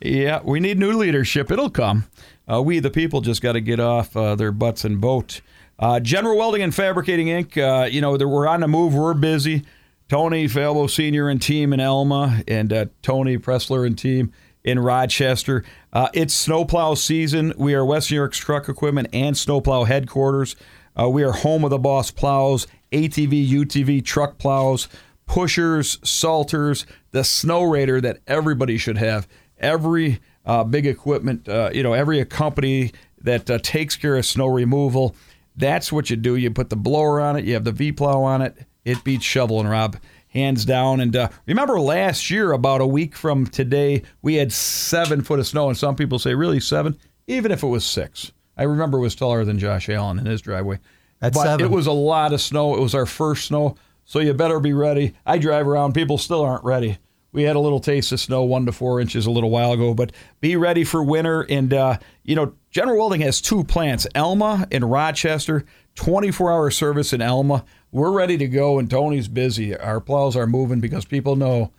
yeah. 0.00 0.40
We 0.42 0.58
need 0.58 0.78
new 0.78 0.92
leadership. 0.92 1.50
It'll 1.50 1.68
come. 1.68 2.06
Uh, 2.50 2.62
we, 2.62 2.78
the 2.78 2.88
people, 2.88 3.20
just 3.20 3.42
got 3.42 3.52
to 3.52 3.60
get 3.60 3.78
off 3.78 4.16
uh, 4.16 4.36
their 4.36 4.52
butts 4.52 4.86
and 4.86 4.96
vote. 4.96 5.42
Uh, 5.78 6.00
General 6.00 6.38
Welding 6.38 6.62
and 6.62 6.74
Fabricating 6.74 7.26
Inc. 7.26 7.58
Uh, 7.58 7.84
you 7.84 8.00
know, 8.00 8.12
we're 8.16 8.48
on 8.48 8.60
the 8.60 8.68
move. 8.68 8.94
We're 8.94 9.12
busy. 9.12 9.64
Tony 10.08 10.46
Falbo 10.46 10.88
Senior 10.88 11.28
and 11.28 11.42
team 11.42 11.74
in 11.74 11.80
Elma, 11.80 12.42
and 12.48 12.72
uh, 12.72 12.86
Tony 13.02 13.36
Pressler 13.36 13.86
and 13.86 13.98
team 13.98 14.32
in 14.64 14.78
Rochester. 14.78 15.62
Uh, 15.92 16.08
it's 16.12 16.34
snowplow 16.34 16.94
season. 16.94 17.54
We 17.56 17.74
are 17.74 17.84
West 17.84 18.10
New 18.10 18.16
York's 18.16 18.38
truck 18.38 18.68
equipment 18.68 19.08
and 19.12 19.36
snowplow 19.36 19.84
headquarters. 19.84 20.54
Uh, 20.98 21.08
we 21.08 21.22
are 21.22 21.32
home 21.32 21.64
of 21.64 21.70
the 21.70 21.78
Boss 21.78 22.10
plows, 22.10 22.66
ATV, 22.92 23.48
UTV 23.48 24.04
truck 24.04 24.38
plows, 24.38 24.88
pushers, 25.26 25.98
salters, 26.02 26.84
the 27.12 27.24
snow 27.24 27.62
raider 27.62 28.00
that 28.00 28.18
everybody 28.26 28.76
should 28.76 28.98
have. 28.98 29.26
Every 29.58 30.20
uh, 30.44 30.64
big 30.64 30.86
equipment, 30.86 31.48
uh, 31.48 31.70
you 31.72 31.82
know, 31.82 31.92
every 31.92 32.22
company 32.24 32.92
that 33.20 33.50
uh, 33.50 33.58
takes 33.58 33.96
care 33.96 34.16
of 34.16 34.26
snow 34.26 34.46
removal, 34.46 35.16
that's 35.56 35.90
what 35.90 36.10
you 36.10 36.16
do. 36.16 36.36
You 36.36 36.50
put 36.50 36.70
the 36.70 36.76
blower 36.76 37.20
on 37.20 37.36
it, 37.36 37.44
you 37.44 37.54
have 37.54 37.64
the 37.64 37.72
V 37.72 37.92
plow 37.92 38.22
on 38.22 38.42
it. 38.42 38.56
It 38.84 39.04
beats 39.04 39.24
shoveling, 39.24 39.66
Rob, 39.66 39.96
hands 40.28 40.64
down. 40.64 41.00
And 41.00 41.14
uh, 41.16 41.28
remember 41.46 41.80
last 41.80 42.30
year, 42.30 42.52
about 42.52 42.80
a 42.80 42.86
week 42.86 43.16
from 43.16 43.46
today, 43.46 44.02
we 44.22 44.34
had 44.34 44.52
seven 44.52 45.22
foot 45.22 45.38
of 45.38 45.46
snow, 45.46 45.68
and 45.68 45.76
some 45.76 45.96
people 45.96 46.18
say, 46.18 46.34
really 46.34 46.60
seven? 46.60 46.98
Even 47.26 47.52
if 47.52 47.62
it 47.62 47.68
was 47.68 47.84
six. 47.84 48.32
I 48.56 48.64
remember 48.64 48.98
it 48.98 49.02
was 49.02 49.14
taller 49.14 49.44
than 49.44 49.58
Josh 49.58 49.88
Allen 49.88 50.18
in 50.18 50.26
his 50.26 50.40
driveway. 50.40 50.80
That's 51.20 51.36
but 51.36 51.44
seven. 51.44 51.66
it 51.66 51.70
was 51.70 51.86
a 51.86 51.92
lot 51.92 52.32
of 52.32 52.40
snow. 52.40 52.76
It 52.76 52.80
was 52.80 52.94
our 52.94 53.06
first 53.06 53.46
snow, 53.46 53.76
so 54.04 54.18
you 54.18 54.32
better 54.34 54.60
be 54.60 54.72
ready. 54.72 55.14
I 55.26 55.38
drive 55.38 55.66
around, 55.66 55.92
people 55.94 56.18
still 56.18 56.42
aren't 56.42 56.64
ready. 56.64 56.98
We 57.38 57.44
had 57.44 57.54
a 57.54 57.60
little 57.60 57.78
taste 57.78 58.10
of 58.10 58.18
snow, 58.18 58.42
one 58.42 58.66
to 58.66 58.72
four 58.72 59.00
inches, 59.00 59.24
a 59.24 59.30
little 59.30 59.50
while 59.50 59.72
ago, 59.72 59.94
but 59.94 60.10
be 60.40 60.56
ready 60.56 60.82
for 60.82 61.04
winter. 61.04 61.42
And, 61.48 61.72
uh, 61.72 61.98
you 62.24 62.34
know, 62.34 62.54
General 62.72 62.98
Welding 62.98 63.20
has 63.20 63.40
two 63.40 63.62
plants, 63.62 64.08
Elma 64.12 64.66
and 64.72 64.90
Rochester, 64.90 65.64
24 65.94 66.50
hour 66.50 66.68
service 66.72 67.12
in 67.12 67.22
Elma. 67.22 67.64
We're 67.92 68.10
ready 68.10 68.36
to 68.38 68.48
go, 68.48 68.80
and 68.80 68.90
Tony's 68.90 69.28
busy. 69.28 69.76
Our 69.76 70.00
plows 70.00 70.34
are 70.34 70.48
moving 70.48 70.80
because 70.80 71.04
people 71.04 71.36
know 71.36 71.70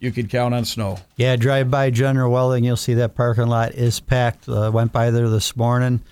you 0.00 0.12
can 0.12 0.28
count 0.28 0.52
on 0.52 0.66
snow. 0.66 0.98
Yeah, 1.16 1.36
drive 1.36 1.70
by 1.70 1.88
General 1.88 2.30
Welding, 2.30 2.64
you'll 2.64 2.76
see 2.76 2.92
that 2.92 3.14
parking 3.14 3.46
lot 3.46 3.72
is 3.72 4.00
packed. 4.00 4.46
Uh, 4.46 4.70
went 4.70 4.92
by 4.92 5.10
there 5.10 5.30
this 5.30 5.56
morning. 5.56 6.02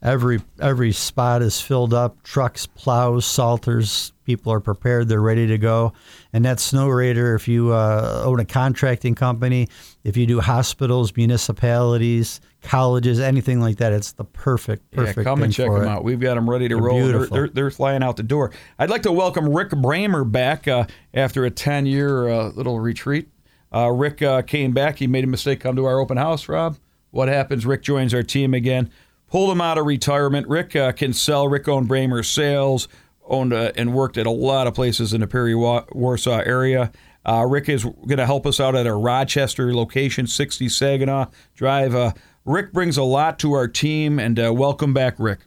Every 0.00 0.40
every 0.60 0.92
spot 0.92 1.42
is 1.42 1.60
filled 1.60 1.92
up. 1.92 2.22
Trucks, 2.22 2.66
plows, 2.66 3.26
salters. 3.26 4.12
People 4.24 4.52
are 4.52 4.60
prepared. 4.60 5.08
They're 5.08 5.20
ready 5.20 5.48
to 5.48 5.58
go. 5.58 5.92
And 6.32 6.44
that 6.44 6.60
snow 6.60 6.88
raider, 6.88 7.34
if 7.34 7.48
you 7.48 7.72
uh, 7.72 8.22
own 8.24 8.38
a 8.38 8.44
contracting 8.44 9.16
company, 9.16 9.68
if 10.04 10.16
you 10.16 10.24
do 10.26 10.38
hospitals, 10.38 11.16
municipalities, 11.16 12.40
colleges, 12.62 13.18
anything 13.18 13.60
like 13.60 13.78
that, 13.78 13.92
it's 13.92 14.12
the 14.12 14.24
perfect 14.24 14.88
perfect. 14.92 15.18
yeah, 15.18 15.24
come 15.24 15.38
thing 15.38 15.46
and 15.46 15.52
check 15.54 15.66
for 15.66 15.80
them 15.80 15.88
it. 15.88 15.90
out. 15.90 16.04
We've 16.04 16.20
got 16.20 16.36
them 16.36 16.48
ready 16.48 16.68
to 16.68 16.76
They're 16.76 16.84
roll. 16.84 17.04
They're, 17.04 17.26
they're, 17.26 17.48
they're 17.48 17.70
flying 17.70 18.04
out 18.04 18.16
the 18.16 18.22
door. 18.22 18.52
I'd 18.78 18.90
like 18.90 19.02
to 19.02 19.12
welcome 19.12 19.48
Rick 19.48 19.70
Bramer 19.70 20.30
back 20.30 20.68
uh, 20.68 20.86
after 21.12 21.44
a 21.44 21.50
10 21.50 21.86
year 21.86 22.28
uh, 22.28 22.48
little 22.50 22.78
retreat. 22.78 23.28
Uh, 23.74 23.90
Rick 23.90 24.22
uh, 24.22 24.42
came 24.42 24.72
back. 24.72 24.98
He 24.98 25.08
made 25.08 25.24
a 25.24 25.28
mistake, 25.28 25.58
come 25.60 25.74
to 25.74 25.86
our 25.86 25.98
open 25.98 26.16
house, 26.18 26.48
Rob. 26.48 26.78
What 27.10 27.28
happens? 27.28 27.66
Rick 27.66 27.82
joins 27.82 28.14
our 28.14 28.22
team 28.22 28.54
again. 28.54 28.90
Pulled 29.30 29.50
him 29.50 29.60
out 29.60 29.78
of 29.78 29.86
retirement. 29.86 30.48
Rick 30.48 30.74
uh, 30.74 30.92
can 30.92 31.12
sell. 31.12 31.48
Rick 31.48 31.68
owned 31.68 31.88
Bramer 31.88 32.24
Sales, 32.24 32.88
owned 33.26 33.52
uh, 33.52 33.72
and 33.76 33.94
worked 33.94 34.16
at 34.16 34.26
a 34.26 34.30
lot 34.30 34.66
of 34.66 34.74
places 34.74 35.12
in 35.12 35.20
the 35.20 35.26
Perry 35.26 35.54
Warsaw 35.54 36.38
area. 36.38 36.90
Uh, 37.26 37.44
Rick 37.46 37.68
is 37.68 37.84
going 37.84 38.16
to 38.16 38.24
help 38.24 38.46
us 38.46 38.58
out 38.58 38.74
at 38.74 38.86
our 38.86 38.98
Rochester 38.98 39.74
location, 39.74 40.26
60 40.26 40.68
Saginaw 40.70 41.26
Drive. 41.54 41.94
Uh, 41.94 42.12
Rick 42.46 42.72
brings 42.72 42.96
a 42.96 43.02
lot 43.02 43.38
to 43.40 43.52
our 43.52 43.68
team, 43.68 44.18
and 44.18 44.40
uh, 44.40 44.52
welcome 44.54 44.94
back, 44.94 45.16
Rick. 45.18 45.40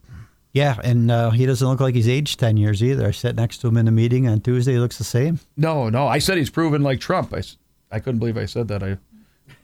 Yeah, 0.54 0.78
and 0.84 1.10
uh, 1.10 1.32
he 1.32 1.46
doesn't 1.48 1.68
look 1.68 1.80
like 1.80 1.96
he's 1.96 2.10
aged 2.10 2.40
ten 2.40 2.58
years 2.58 2.84
either. 2.84 3.08
I 3.08 3.12
sat 3.12 3.36
next 3.36 3.60
to 3.60 3.68
him 3.70 3.78
in 3.78 3.86
the 3.86 3.92
meeting 3.92 4.28
on 4.28 4.42
Tuesday. 4.42 4.74
He 4.74 4.80
looks 4.80 4.98
the 4.98 5.04
same. 5.06 5.40
No, 5.58 5.90
no, 5.90 6.08
I 6.08 6.20
said 6.20 6.38
he's 6.38 6.50
proven 6.50 6.84
like 6.84 7.00
Trump. 7.00 7.34
I, 7.34 7.42
I 7.90 8.00
couldn't 8.00 8.20
believe 8.20 8.38
I 8.38 8.46
said 8.46 8.68
that. 8.68 8.84
I, 8.84 8.98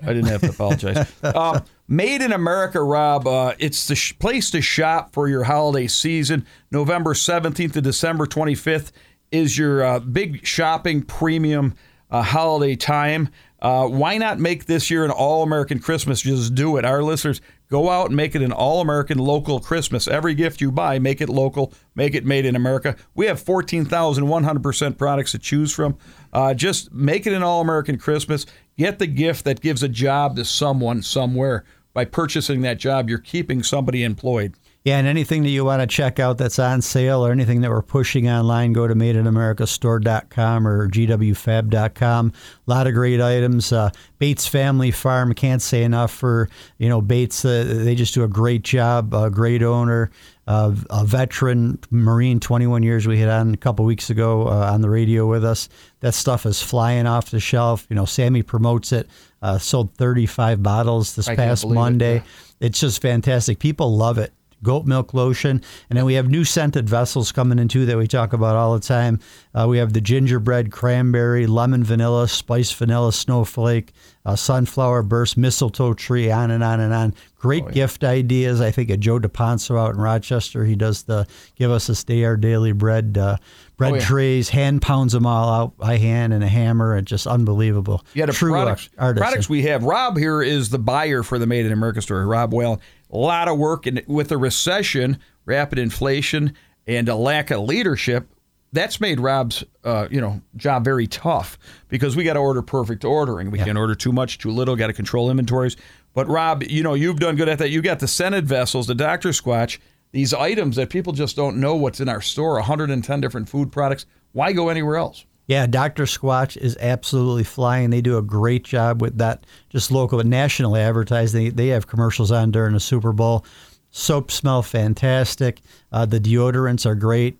I 0.01 0.07
didn't 0.07 0.27
have 0.27 0.41
to 0.41 0.49
apologize. 0.49 1.11
um, 1.23 1.63
Made 1.89 2.21
in 2.21 2.33
America, 2.33 2.81
Rob. 2.83 3.25
Uh, 3.27 3.53
it's 3.59 3.87
the 3.87 3.95
sh- 3.95 4.17
place 4.19 4.49
to 4.51 4.61
shop 4.61 5.13
for 5.13 5.29
your 5.29 5.45
holiday 5.45 5.87
season. 5.87 6.45
November 6.69 7.13
17th 7.13 7.73
to 7.73 7.81
December 7.81 8.25
25th 8.25 8.91
is 9.31 9.57
your 9.57 9.83
uh, 9.83 9.99
big 9.99 10.45
shopping 10.45 11.01
premium 11.01 11.75
uh, 12.11 12.21
holiday 12.21 12.75
time. 12.75 13.29
Uh, 13.61 13.87
why 13.87 14.17
not 14.17 14.37
make 14.37 14.65
this 14.65 14.91
year 14.91 15.05
an 15.05 15.11
all 15.11 15.43
American 15.43 15.79
Christmas? 15.79 16.21
Just 16.21 16.53
do 16.53 16.75
it. 16.75 16.83
Our 16.83 17.01
listeners, 17.01 17.39
go 17.69 17.89
out 17.89 18.07
and 18.07 18.17
make 18.17 18.35
it 18.35 18.41
an 18.41 18.51
all 18.51 18.81
American 18.81 19.17
local 19.17 19.61
Christmas. 19.61 20.09
Every 20.09 20.35
gift 20.35 20.59
you 20.59 20.73
buy, 20.73 20.99
make 20.99 21.21
it 21.21 21.29
local, 21.29 21.73
make 21.95 22.15
it 22.15 22.25
made 22.25 22.45
in 22.45 22.55
America. 22.55 22.97
We 23.15 23.27
have 23.27 23.41
14,100% 23.41 24.97
products 24.97 25.31
to 25.31 25.39
choose 25.39 25.73
from. 25.73 25.97
Uh, 26.33 26.53
just 26.53 26.91
make 26.93 27.25
it 27.25 27.33
an 27.33 27.43
all 27.43 27.61
American 27.61 27.97
Christmas. 27.97 28.45
Get 28.77 28.99
the 28.99 29.07
gift 29.07 29.45
that 29.45 29.61
gives 29.61 29.81
a 29.81 29.89
job 29.89 30.35
to 30.35 30.45
someone 30.45 31.01
somewhere. 31.01 31.63
By 31.93 32.05
purchasing 32.05 32.61
that 32.61 32.77
job, 32.77 33.09
you're 33.09 33.17
keeping 33.17 33.63
somebody 33.63 34.03
employed. 34.03 34.53
Yeah, 34.83 34.99
and 34.99 35.07
anything 35.07 35.43
that 35.43 35.49
you 35.49 35.65
want 35.65 35.81
to 35.81 35.87
check 35.87 36.17
out 36.19 36.37
that's 36.37 36.59
on 36.59 36.81
sale 36.81 37.25
or 37.25 37.31
anything 37.31 37.59
that 37.61 37.71
we're 37.71 37.81
pushing 37.81 38.29
online, 38.29 38.71
go 38.71 38.87
to 38.87 38.95
madeinamericastore.com 38.95 40.67
or 40.67 40.87
gwfab.com. 40.87 42.31
A 42.31 42.69
lot 42.69 42.87
of 42.87 42.93
great 42.93 43.19
items. 43.19 43.73
Uh, 43.73 43.89
Bates 44.19 44.47
Family 44.47 44.91
Farm, 44.91 45.33
can't 45.33 45.61
say 45.61 45.83
enough 45.83 46.11
for, 46.11 46.47
you 46.77 46.87
know, 46.87 47.01
Bates. 47.01 47.43
Uh, 47.43 47.65
they 47.67 47.95
just 47.95 48.13
do 48.13 48.23
a 48.23 48.29
great 48.29 48.61
job, 48.61 49.13
a 49.13 49.29
great 49.29 49.61
owner. 49.61 50.09
Uh, 50.47 50.73
a 50.89 51.03
veteran 51.05 51.77
Marine, 51.91 52.39
21 52.39 52.81
years. 52.81 53.05
We 53.05 53.19
had 53.19 53.27
on 53.29 53.53
a 53.53 53.57
couple 53.57 53.83
weeks 53.83 54.09
ago 54.09 54.47
uh, 54.47 54.71
on 54.71 54.79
the 54.81 54.89
radio 54.89 55.27
with 55.27 55.43
us. 55.43 55.67
That 55.99 56.13
stuff 56.13 56.45
is 56.45 56.61
flying 56.61 57.05
off 57.05 57.31
the 57.31 57.39
shelf. 57.41 57.85
You 57.89 57.95
know, 57.97 58.05
Sammy 58.05 58.43
promotes 58.43 58.91
it. 58.93 59.09
Uh, 59.41 59.57
sold 59.57 59.93
35 59.95 60.63
bottles 60.63 61.15
this 61.15 61.27
I 61.27 61.35
past 61.35 61.63
believe 61.63 61.73
it, 61.73 61.79
Monday. 61.79 62.15
yeah. 62.15 62.23
It's 62.61 62.79
just 62.79 63.01
fantastic. 63.01 63.59
People 63.59 63.95
love 63.95 64.17
it. 64.17 64.33
Goat 64.63 64.85
milk 64.85 65.13
lotion, 65.13 65.61
and 65.89 65.97
then 65.97 66.05
we 66.05 66.15
have 66.15 66.29
new 66.29 66.43
scented 66.43 66.89
vessels 66.89 67.31
coming 67.31 67.59
in 67.59 67.67
too 67.67 67.85
that 67.85 67.97
we 67.97 68.07
talk 68.07 68.33
about 68.33 68.55
all 68.55 68.73
the 68.73 68.79
time. 68.79 69.19
Uh, 69.53 69.67
we 69.69 69.77
have 69.77 69.93
the 69.93 70.01
gingerbread, 70.01 70.71
cranberry, 70.71 71.45
lemon 71.45 71.83
vanilla, 71.83 72.27
spice 72.27 72.71
vanilla, 72.71 73.13
snowflake, 73.13 73.93
uh, 74.25 74.35
sunflower 74.35 75.03
burst, 75.03 75.37
mistletoe 75.37 75.93
tree, 75.93 76.31
on 76.31 76.49
and 76.51 76.63
on 76.63 76.79
and 76.79 76.91
on. 76.93 77.13
Great 77.39 77.69
gift 77.71 78.03
ideas. 78.03 78.59
I 78.59 78.71
think 78.71 78.89
of 78.89 78.99
Joe 78.99 79.19
DePonso 79.19 79.79
out 79.79 79.93
in 79.93 80.01
Rochester. 80.01 80.65
He 80.65 80.75
does 80.75 81.03
the 81.03 81.27
give 81.55 81.69
us 81.69 81.85
this 81.87 82.03
day 82.03 82.23
our 82.25 82.35
daily 82.35 82.71
bread 82.71 83.15
uh, 83.15 83.37
bread 83.77 83.91
Oh, 83.91 83.95
yeah. 83.97 84.01
trays. 84.01 84.49
Hand 84.49 84.81
pounds 84.81 85.13
them 85.13 85.27
all 85.27 85.49
out 85.53 85.77
by 85.77 85.97
hand 85.97 86.33
and 86.33 86.43
a 86.43 86.47
hammer. 86.47 86.95
and 86.95 87.05
just 87.05 87.27
unbelievable. 87.27 88.03
Yeah, 88.15 88.25
the 88.25 88.33
True 88.33 88.55
uh, 88.55 88.63
products, 88.63 88.89
artisan. 88.97 89.23
products 89.23 89.49
we 89.49 89.61
have. 89.63 89.83
Rob 89.83 90.17
here 90.17 90.41
is 90.41 90.69
the 90.69 90.79
buyer 90.79 91.21
for 91.21 91.37
the 91.37 91.45
Made 91.45 91.67
in 91.67 91.71
America 91.71 92.01
store. 92.01 92.25
Rob 92.25 92.53
Whalen. 92.55 92.79
A 93.11 93.17
lot 93.17 93.47
of 93.47 93.57
work, 93.57 93.85
and 93.85 94.03
with 94.07 94.29
the 94.29 94.37
recession, 94.37 95.19
rapid 95.45 95.79
inflation, 95.79 96.53
and 96.85 97.07
a 97.07 97.15
lack 97.15 97.51
of 97.51 97.61
leadership, 97.61 98.27
that's 98.73 98.99
made 98.99 99.19
Rob's 99.19 99.63
uh, 99.83 100.07
you 100.11 100.19
know 100.19 100.41
job 100.55 100.83
very 100.83 101.07
tough 101.07 101.57
because 101.87 102.15
we 102.15 102.23
got 102.23 102.33
to 102.33 102.39
order 102.39 102.61
perfect 102.61 103.05
ordering. 103.05 103.49
We 103.51 103.59
can't 103.59 103.77
order 103.77 103.95
too 103.95 104.11
much, 104.11 104.39
too 104.39 104.51
little. 104.51 104.75
Got 104.75 104.87
to 104.87 104.93
control 104.93 105.29
inventories. 105.29 105.77
But 106.13 106.27
Rob, 106.27 106.63
you 106.63 106.83
know 106.83 106.93
you've 106.93 107.19
done 107.19 107.35
good 107.35 107.49
at 107.49 107.59
that. 107.59 107.69
You 107.69 107.81
got 107.81 107.99
the 107.99 108.07
scented 108.07 108.45
vessels, 108.45 108.87
the 108.87 108.95
Doctor 108.95 109.29
Squatch, 109.29 109.79
these 110.11 110.33
items 110.33 110.75
that 110.75 110.89
people 110.89 111.13
just 111.13 111.35
don't 111.35 111.57
know 111.57 111.75
what's 111.75 111.99
in 111.99 112.09
our 112.09 112.21
store. 112.21 112.55
110 112.55 113.21
different 113.21 113.47
food 113.49 113.71
products. 113.71 114.05
Why 114.33 114.51
go 114.51 114.69
anywhere 114.69 114.97
else? 114.97 115.25
Yeah, 115.47 115.65
Dr. 115.65 116.03
Squatch 116.03 116.57
is 116.57 116.75
absolutely 116.79 117.45
flying. 117.45 117.89
They 117.89 118.01
do 118.01 118.17
a 118.17 118.21
great 118.21 118.63
job 118.65 119.01
with 119.01 119.17
that, 119.19 119.45
just 119.69 119.91
local, 119.91 120.17
but 120.19 120.25
nationally 120.25 120.81
advertised. 120.81 121.33
They, 121.33 121.49
they 121.49 121.67
have 121.67 121.87
commercials 121.87 122.31
on 122.31 122.51
during 122.51 122.73
the 122.73 122.79
Super 122.81 123.13
Bowl. 123.13 123.45
Soap 123.89 124.29
smell 124.29 124.61
fantastic. 124.61 125.61
Uh, 125.91 126.05
the 126.05 126.19
deodorants 126.19 126.85
are 126.85 126.95
great. 126.95 127.37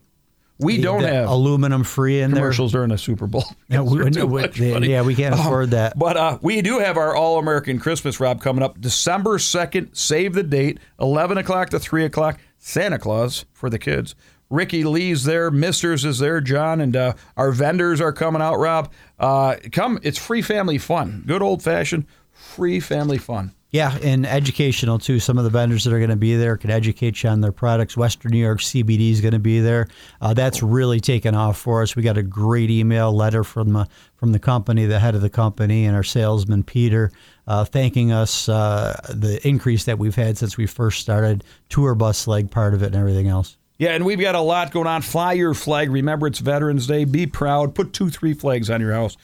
We 0.59 0.81
don't 0.81 1.03
have 1.03 1.29
aluminum 1.29 1.83
free 1.83 2.21
in 2.21 2.31
there. 2.31 2.39
commercials 2.39 2.71
during 2.71 2.89
the 2.89 2.97
Super 2.97 3.27
Bowl. 3.27 3.43
Yeah, 3.69 3.81
we- 3.81 4.01
we- 4.01 4.87
yeah, 4.87 5.01
we 5.03 5.13
can't 5.13 5.35
afford 5.35 5.71
that. 5.71 5.99
But 5.99 6.17
uh, 6.17 6.37
we 6.41 6.61
do 6.61 6.79
have 6.79 6.97
our 6.97 7.13
All 7.15 7.37
American 7.37 7.77
Christmas, 7.77 8.19
Rob, 8.19 8.41
coming 8.41 8.63
up 8.63 8.79
December 8.81 9.37
2nd. 9.37 9.95
Save 9.95 10.33
the 10.33 10.41
date, 10.43 10.79
11 10.99 11.37
o'clock 11.37 11.69
to 11.71 11.79
3 11.79 12.05
o'clock. 12.05 12.39
Santa 12.57 12.97
Claus 12.97 13.45
for 13.53 13.69
the 13.69 13.77
kids. 13.77 14.15
Ricky 14.49 14.83
Lee's 14.83 15.23
there, 15.23 15.51
Misters 15.51 16.05
is 16.05 16.19
there, 16.19 16.39
John, 16.41 16.79
and 16.79 16.95
uh, 16.95 17.13
our 17.35 17.51
vendors 17.51 17.99
are 17.99 18.13
coming 18.13 18.41
out, 18.41 18.57
Rob. 18.57 18.91
Uh, 19.19 19.55
come, 19.71 19.99
it's 20.03 20.17
free 20.17 20.41
family 20.41 20.77
fun. 20.77 21.23
Good 21.27 21.41
old 21.41 21.61
fashioned 21.61 22.05
free 22.31 22.79
family 22.79 23.17
fun. 23.17 23.53
Yeah, 23.69 23.97
and 24.01 24.25
educational 24.25 24.97
too. 24.97 25.19
Some 25.19 25.37
of 25.37 25.43
the 25.43 25.49
vendors 25.49 25.83
that 25.83 25.91
are 25.91 25.99
going 25.99 26.09
to 26.09 26.15
be 26.15 26.35
there 26.37 26.55
can 26.55 26.71
educate 26.71 27.21
you 27.21 27.29
on 27.29 27.41
their 27.41 27.51
products. 27.51 27.97
Western 27.97 28.31
New 28.31 28.39
York 28.39 28.59
CBD 28.59 29.11
is 29.11 29.19
going 29.19 29.33
to 29.33 29.39
be 29.39 29.59
there. 29.59 29.89
Uh, 30.21 30.33
that's 30.33 30.63
really 30.63 31.01
taken 31.01 31.35
off 31.35 31.57
for 31.57 31.81
us. 31.81 31.93
We 31.93 32.01
got 32.01 32.17
a 32.17 32.23
great 32.23 32.69
email 32.69 33.11
letter 33.13 33.43
from 33.43 33.73
the 33.73 33.87
from 34.15 34.31
the 34.31 34.39
company, 34.39 34.85
the 34.85 34.99
head 34.99 35.15
of 35.15 35.21
the 35.21 35.29
company, 35.29 35.85
and 35.85 35.97
our 35.97 36.03
salesman 36.03 36.63
Peter, 36.63 37.11
uh, 37.45 37.65
thanking 37.65 38.13
us 38.13 38.47
uh, 38.47 38.99
the 39.13 39.45
increase 39.45 39.83
that 39.83 39.99
we've 39.99 40.15
had 40.15 40.37
since 40.37 40.55
we 40.55 40.65
first 40.65 41.01
started. 41.01 41.43
Tour 41.67 41.93
bus 41.93 42.25
leg 42.25 42.49
part 42.49 42.73
of 42.73 42.81
it 42.81 42.87
and 42.87 42.95
everything 42.95 43.27
else. 43.27 43.57
Yeah, 43.79 43.91
and 43.91 44.05
we've 44.05 44.19
got 44.19 44.33
a 44.33 44.41
lot 44.41 44.71
going 44.71 44.87
on. 44.87 45.03
Fly 45.03 45.33
your 45.33 45.53
flag. 45.53 45.91
Remember, 45.91 46.25
it's 46.25 46.39
Veterans 46.39 46.87
Day. 46.87 47.05
Be 47.05 47.27
proud. 47.27 47.75
Put 47.75 47.93
two, 47.93 48.09
three 48.09 48.33
flags 48.33 48.71
on 48.71 48.81
your 48.81 48.91
house. 48.91 49.17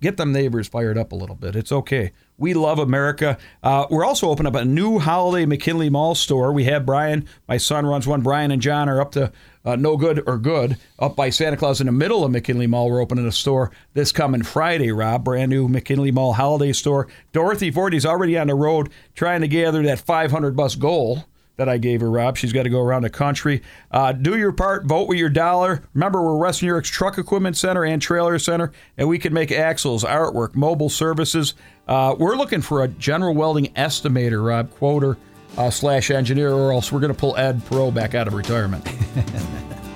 Get 0.00 0.16
them 0.16 0.32
neighbors 0.32 0.66
fired 0.66 0.98
up 0.98 1.12
a 1.12 1.14
little 1.14 1.36
bit. 1.36 1.54
It's 1.54 1.70
okay. 1.70 2.10
We 2.36 2.52
love 2.52 2.80
America. 2.80 3.38
Uh, 3.62 3.86
we're 3.88 4.04
also 4.04 4.28
opening 4.28 4.52
up 4.52 4.60
a 4.60 4.64
new 4.64 4.98
holiday 4.98 5.46
McKinley 5.46 5.88
Mall 5.88 6.16
store. 6.16 6.52
We 6.52 6.64
have 6.64 6.84
Brian, 6.84 7.26
my 7.46 7.56
son 7.56 7.86
runs 7.86 8.06
one. 8.06 8.20
Brian 8.20 8.50
and 8.50 8.60
John 8.60 8.88
are 8.88 9.00
up 9.00 9.12
to 9.12 9.30
uh, 9.64 9.76
no 9.76 9.96
good 9.96 10.22
or 10.26 10.38
good 10.38 10.76
up 10.98 11.14
by 11.14 11.30
Santa 11.30 11.56
Claus 11.56 11.80
in 11.80 11.86
the 11.86 11.92
middle 11.92 12.24
of 12.24 12.32
McKinley 12.32 12.66
Mall. 12.66 12.90
We're 12.90 13.00
opening 13.00 13.28
a 13.28 13.32
store 13.32 13.70
this 13.94 14.10
coming 14.10 14.42
Friday, 14.42 14.90
Rob. 14.90 15.24
Brand 15.24 15.50
new 15.50 15.68
McKinley 15.68 16.10
Mall 16.10 16.32
holiday 16.32 16.72
store. 16.72 17.06
Dorothy 17.32 17.70
Forty's 17.70 18.04
already 18.04 18.36
on 18.36 18.48
the 18.48 18.54
road 18.54 18.90
trying 19.14 19.42
to 19.42 19.48
gather 19.48 19.82
that 19.84 20.00
500 20.00 20.56
bus 20.56 20.74
goal 20.74 21.26
that 21.60 21.68
I 21.68 21.76
gave 21.76 22.00
her, 22.00 22.10
Rob. 22.10 22.38
She's 22.38 22.54
got 22.54 22.62
to 22.62 22.70
go 22.70 22.80
around 22.80 23.02
the 23.02 23.10
country. 23.10 23.62
Uh, 23.90 24.12
do 24.12 24.38
your 24.38 24.50
part. 24.50 24.86
Vote 24.86 25.08
with 25.08 25.18
your 25.18 25.28
dollar. 25.28 25.82
Remember, 25.92 26.22
we're 26.22 26.36
Western 26.36 26.66
New 26.66 26.72
York's 26.72 26.88
Truck 26.88 27.18
Equipment 27.18 27.54
Center 27.54 27.84
and 27.84 28.00
Trailer 28.00 28.38
Center, 28.38 28.72
and 28.96 29.06
we 29.06 29.18
can 29.18 29.34
make 29.34 29.52
axles, 29.52 30.02
artwork, 30.02 30.54
mobile 30.54 30.88
services. 30.88 31.52
Uh, 31.86 32.16
we're 32.18 32.34
looking 32.34 32.62
for 32.62 32.82
a 32.82 32.88
general 32.88 33.34
welding 33.34 33.66
estimator, 33.74 34.42
Rob, 34.42 34.70
quoter 34.70 35.18
uh, 35.58 35.68
slash 35.68 36.10
engineer, 36.10 36.50
or 36.50 36.72
else 36.72 36.90
we're 36.90 37.00
going 37.00 37.12
to 37.12 37.18
pull 37.18 37.36
Ed 37.36 37.62
Pro 37.66 37.90
back 37.90 38.14
out 38.14 38.26
of 38.26 38.32
retirement. 38.32 38.88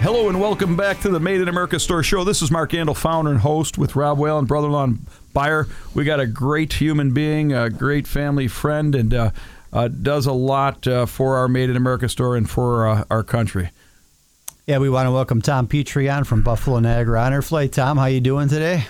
Hello 0.00 0.28
and 0.28 0.40
welcome 0.40 0.76
back 0.76 1.00
to 1.00 1.08
the 1.08 1.18
Made 1.18 1.40
in 1.40 1.48
America 1.48 1.80
Store 1.80 2.04
Show. 2.04 2.22
This 2.22 2.40
is 2.40 2.52
Mark 2.52 2.70
Andel, 2.70 2.96
founder 2.96 3.32
and 3.32 3.40
host 3.40 3.78
with 3.78 3.96
Rob 3.96 4.16
Whalen, 4.16 4.44
brother-in-law 4.44 4.84
and 4.84 5.06
buyer. 5.34 5.66
We 5.92 6.04
got 6.04 6.20
a 6.20 6.26
great 6.26 6.74
human 6.74 7.12
being, 7.12 7.52
a 7.52 7.68
great 7.68 8.06
family 8.06 8.46
friend, 8.46 8.94
and 8.94 9.12
uh, 9.12 9.30
uh, 9.72 9.88
does 9.88 10.26
a 10.26 10.32
lot 10.32 10.86
uh, 10.86 11.06
for 11.06 11.36
our 11.36 11.48
Made 11.48 11.68
in 11.68 11.76
America 11.76 12.08
store 12.08 12.36
and 12.36 12.48
for 12.48 12.86
uh, 12.86 13.04
our 13.10 13.24
country. 13.24 13.70
Yeah, 14.66 14.78
we 14.78 14.88
want 14.88 15.06
to 15.08 15.10
welcome 15.10 15.42
Tom 15.42 15.66
Petrie 15.66 16.08
on 16.08 16.24
from 16.24 16.42
Buffalo 16.42 16.78
Niagara 16.78 17.20
Honor 17.20 17.42
Flight. 17.42 17.72
Tom, 17.72 17.98
how 17.98 18.06
you 18.06 18.20
doing 18.20 18.48
today? 18.48 18.86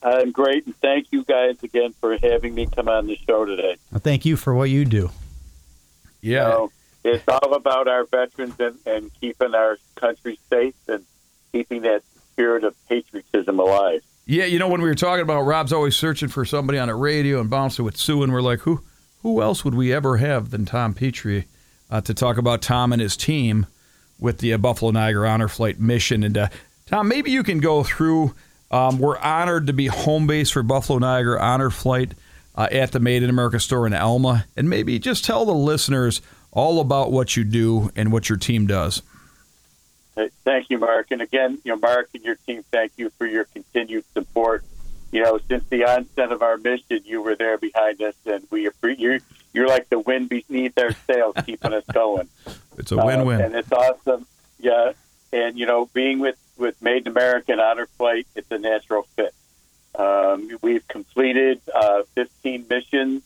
I'm 0.00 0.30
great, 0.30 0.64
and 0.64 0.76
thank 0.76 1.08
you 1.10 1.24
guys 1.24 1.62
again 1.62 1.92
for 2.00 2.16
having 2.18 2.54
me 2.54 2.66
come 2.66 2.88
on 2.88 3.08
the 3.08 3.18
show 3.26 3.44
today. 3.46 3.76
Well, 3.90 4.00
thank 4.00 4.24
you 4.24 4.36
for 4.36 4.54
what 4.54 4.70
you 4.70 4.84
do. 4.84 5.10
Yeah. 6.20 6.50
So 6.50 6.72
it's 7.04 7.24
all 7.28 7.54
about 7.54 7.86
our 7.86 8.04
veterans 8.04 8.54
and, 8.58 8.78
and 8.86 9.10
keeping 9.20 9.54
our 9.54 9.78
country 9.94 10.38
safe 10.50 10.74
and 10.88 11.04
keeping 11.52 11.82
that 11.82 12.02
spirit 12.32 12.64
of 12.64 12.74
patriotism 12.88 13.60
alive. 13.60 14.02
Yeah, 14.26 14.46
you 14.46 14.58
know 14.58 14.68
when 14.68 14.80
we 14.80 14.88
were 14.88 14.94
talking 14.94 15.22
about 15.22 15.42
Rob's 15.42 15.72
always 15.72 15.94
searching 15.94 16.30
for 16.30 16.46
somebody 16.46 16.78
on 16.78 16.88
a 16.88 16.96
radio 16.96 17.40
and 17.40 17.50
bouncing 17.50 17.84
with 17.84 17.98
Sue, 17.98 18.22
and 18.22 18.32
we're 18.32 18.40
like, 18.40 18.60
who 18.60 18.80
who 19.22 19.42
else 19.42 19.64
would 19.64 19.74
we 19.74 19.92
ever 19.92 20.16
have 20.16 20.50
than 20.50 20.64
Tom 20.64 20.94
Petrie 20.94 21.46
uh, 21.90 22.00
to 22.00 22.14
talk 22.14 22.38
about 22.38 22.62
Tom 22.62 22.92
and 22.92 23.02
his 23.02 23.16
team 23.16 23.66
with 24.18 24.38
the 24.38 24.54
uh, 24.54 24.58
Buffalo 24.58 24.90
Niagara 24.90 25.28
Honor 25.28 25.48
Flight 25.48 25.78
mission? 25.78 26.22
And 26.22 26.38
uh, 26.38 26.48
Tom, 26.86 27.08
maybe 27.08 27.30
you 27.30 27.42
can 27.42 27.60
go 27.60 27.82
through. 27.82 28.34
Um, 28.70 28.98
we're 28.98 29.18
honored 29.18 29.66
to 29.66 29.72
be 29.74 29.86
home 29.86 30.26
base 30.26 30.50
for 30.50 30.62
Buffalo 30.62 30.98
Niagara 30.98 31.40
Honor 31.40 31.70
Flight 31.70 32.14
uh, 32.54 32.68
at 32.72 32.92
the 32.92 33.00
Made 33.00 33.22
in 33.22 33.30
America 33.30 33.60
store 33.60 33.86
in 33.86 33.92
Elma, 33.92 34.46
and 34.56 34.70
maybe 34.70 34.98
just 34.98 35.24
tell 35.24 35.44
the 35.44 35.52
listeners 35.52 36.22
all 36.54 36.80
about 36.80 37.12
what 37.12 37.36
you 37.36 37.44
do 37.44 37.90
and 37.94 38.12
what 38.12 38.28
your 38.28 38.38
team 38.38 38.66
does. 38.66 39.02
Thank 40.44 40.70
you, 40.70 40.78
Mark. 40.78 41.08
And 41.10 41.20
again, 41.20 41.58
you 41.64 41.72
know, 41.72 41.78
Mark 41.78 42.08
and 42.14 42.22
your 42.22 42.36
team, 42.36 42.62
thank 42.70 42.92
you 42.96 43.10
for 43.18 43.26
your 43.26 43.44
continued 43.44 44.04
support. 44.14 44.64
You 45.10 45.22
know, 45.22 45.38
since 45.48 45.64
the 45.68 45.84
onset 45.84 46.32
of 46.32 46.42
our 46.42 46.56
mission, 46.56 47.00
you 47.04 47.22
were 47.22 47.34
there 47.34 47.58
behind 47.58 48.00
us, 48.02 48.14
and 48.26 48.46
we 48.50 48.66
appreciate 48.66 49.00
you. 49.00 49.20
You're 49.52 49.68
like 49.68 49.88
the 49.88 49.98
wind 49.98 50.28
beneath 50.28 50.76
our 50.78 50.92
sails, 51.06 51.36
keeping 51.44 51.72
us 51.72 51.84
going. 51.92 52.28
It's 52.76 52.90
a 52.90 52.96
win-win. 52.96 53.40
Uh, 53.40 53.44
and 53.44 53.54
it's 53.54 53.70
awesome. 53.70 54.26
Yeah, 54.58 54.94
and 55.32 55.56
you 55.56 55.64
know, 55.64 55.88
being 55.94 56.18
with 56.18 56.36
with 56.56 56.80
Made 56.82 57.06
in 57.06 57.12
America 57.12 57.52
and 57.52 57.60
Honor 57.60 57.86
Flight, 57.86 58.26
it's 58.34 58.50
a 58.50 58.58
natural 58.58 59.06
fit. 59.14 59.32
Um, 59.94 60.50
we've 60.60 60.86
completed 60.88 61.60
uh, 61.72 62.02
13 62.16 62.66
missions. 62.68 63.22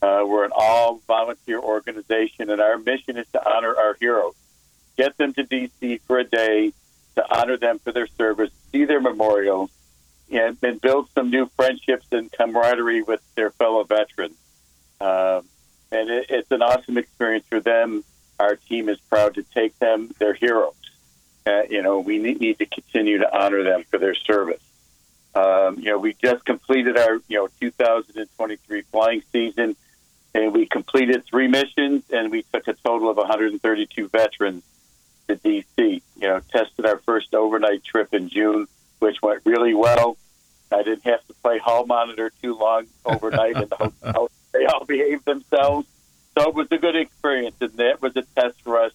Uh, 0.00 0.24
we're 0.26 0.44
an 0.44 0.52
all 0.54 1.00
volunteer 1.06 1.58
organization, 1.58 2.50
and 2.50 2.60
our 2.60 2.78
mission 2.78 3.16
is 3.16 3.26
to 3.32 3.48
honor 3.48 3.74
our 3.76 3.96
heroes. 3.98 4.34
Get 4.96 5.16
them 5.16 5.32
to 5.34 5.42
D.C. 5.42 5.98
for 6.06 6.18
a 6.18 6.24
day 6.24 6.72
to 7.16 7.36
honor 7.36 7.56
them 7.56 7.78
for 7.80 7.92
their 7.92 8.06
service, 8.06 8.50
see 8.70 8.84
their 8.84 9.00
memorials, 9.00 9.70
and, 10.30 10.56
and 10.62 10.80
build 10.80 11.08
some 11.14 11.30
new 11.30 11.46
friendships 11.56 12.06
and 12.12 12.30
camaraderie 12.30 13.02
with 13.02 13.20
their 13.34 13.50
fellow 13.50 13.82
veterans. 13.84 14.36
Um, 15.00 15.44
and 15.90 16.10
it, 16.10 16.26
it's 16.28 16.50
an 16.50 16.62
awesome 16.62 16.98
experience 16.98 17.46
for 17.48 17.60
them. 17.60 18.04
Our 18.38 18.56
team 18.56 18.88
is 18.88 18.98
proud 19.00 19.34
to 19.34 19.42
take 19.42 19.76
them. 19.78 20.10
They're 20.18 20.34
heroes. 20.34 20.74
Uh, 21.46 21.62
you 21.68 21.82
know, 21.82 21.98
we 22.00 22.18
need, 22.18 22.40
need 22.40 22.58
to 22.58 22.66
continue 22.66 23.18
to 23.18 23.36
honor 23.36 23.64
them 23.64 23.84
for 23.90 23.98
their 23.98 24.14
service. 24.14 24.62
Um, 25.34 25.78
you 25.78 25.86
know, 25.86 25.98
we 25.98 26.14
just 26.14 26.44
completed 26.44 26.96
our, 26.96 27.20
you 27.28 27.38
know, 27.38 27.48
2023 27.60 28.82
flying 28.82 29.22
season, 29.32 29.76
and 30.34 30.52
we 30.52 30.66
completed 30.66 31.24
three 31.24 31.48
missions, 31.48 32.04
and 32.10 32.30
we 32.30 32.42
took 32.52 32.68
a 32.68 32.74
total 32.74 33.10
of 33.10 33.16
132 33.16 34.08
veterans 34.08 34.62
to 35.28 35.36
D.C. 35.36 36.02
You 36.16 36.28
know, 36.28 36.40
tested 36.50 36.86
our 36.86 36.98
first 36.98 37.34
overnight 37.34 37.84
trip 37.84 38.12
in 38.12 38.28
June, 38.28 38.66
which 38.98 39.20
went 39.22 39.42
really 39.44 39.74
well. 39.74 40.16
I 40.70 40.82
didn't 40.82 41.04
have 41.04 41.26
to 41.26 41.34
play 41.34 41.58
hall 41.58 41.86
monitor 41.86 42.30
too 42.42 42.56
long 42.56 42.86
overnight 43.04 43.56
in 43.56 43.68
the 43.68 43.76
hotel. 44.04 44.30
They 44.52 44.66
all 44.66 44.84
behaved 44.84 45.24
themselves. 45.24 45.86
So 46.36 46.48
it 46.48 46.54
was 46.54 46.68
a 46.70 46.78
good 46.78 46.96
experience, 46.96 47.56
and 47.60 47.72
that 47.74 48.02
was 48.02 48.16
a 48.16 48.22
test 48.22 48.60
for 48.62 48.78
us. 48.80 48.92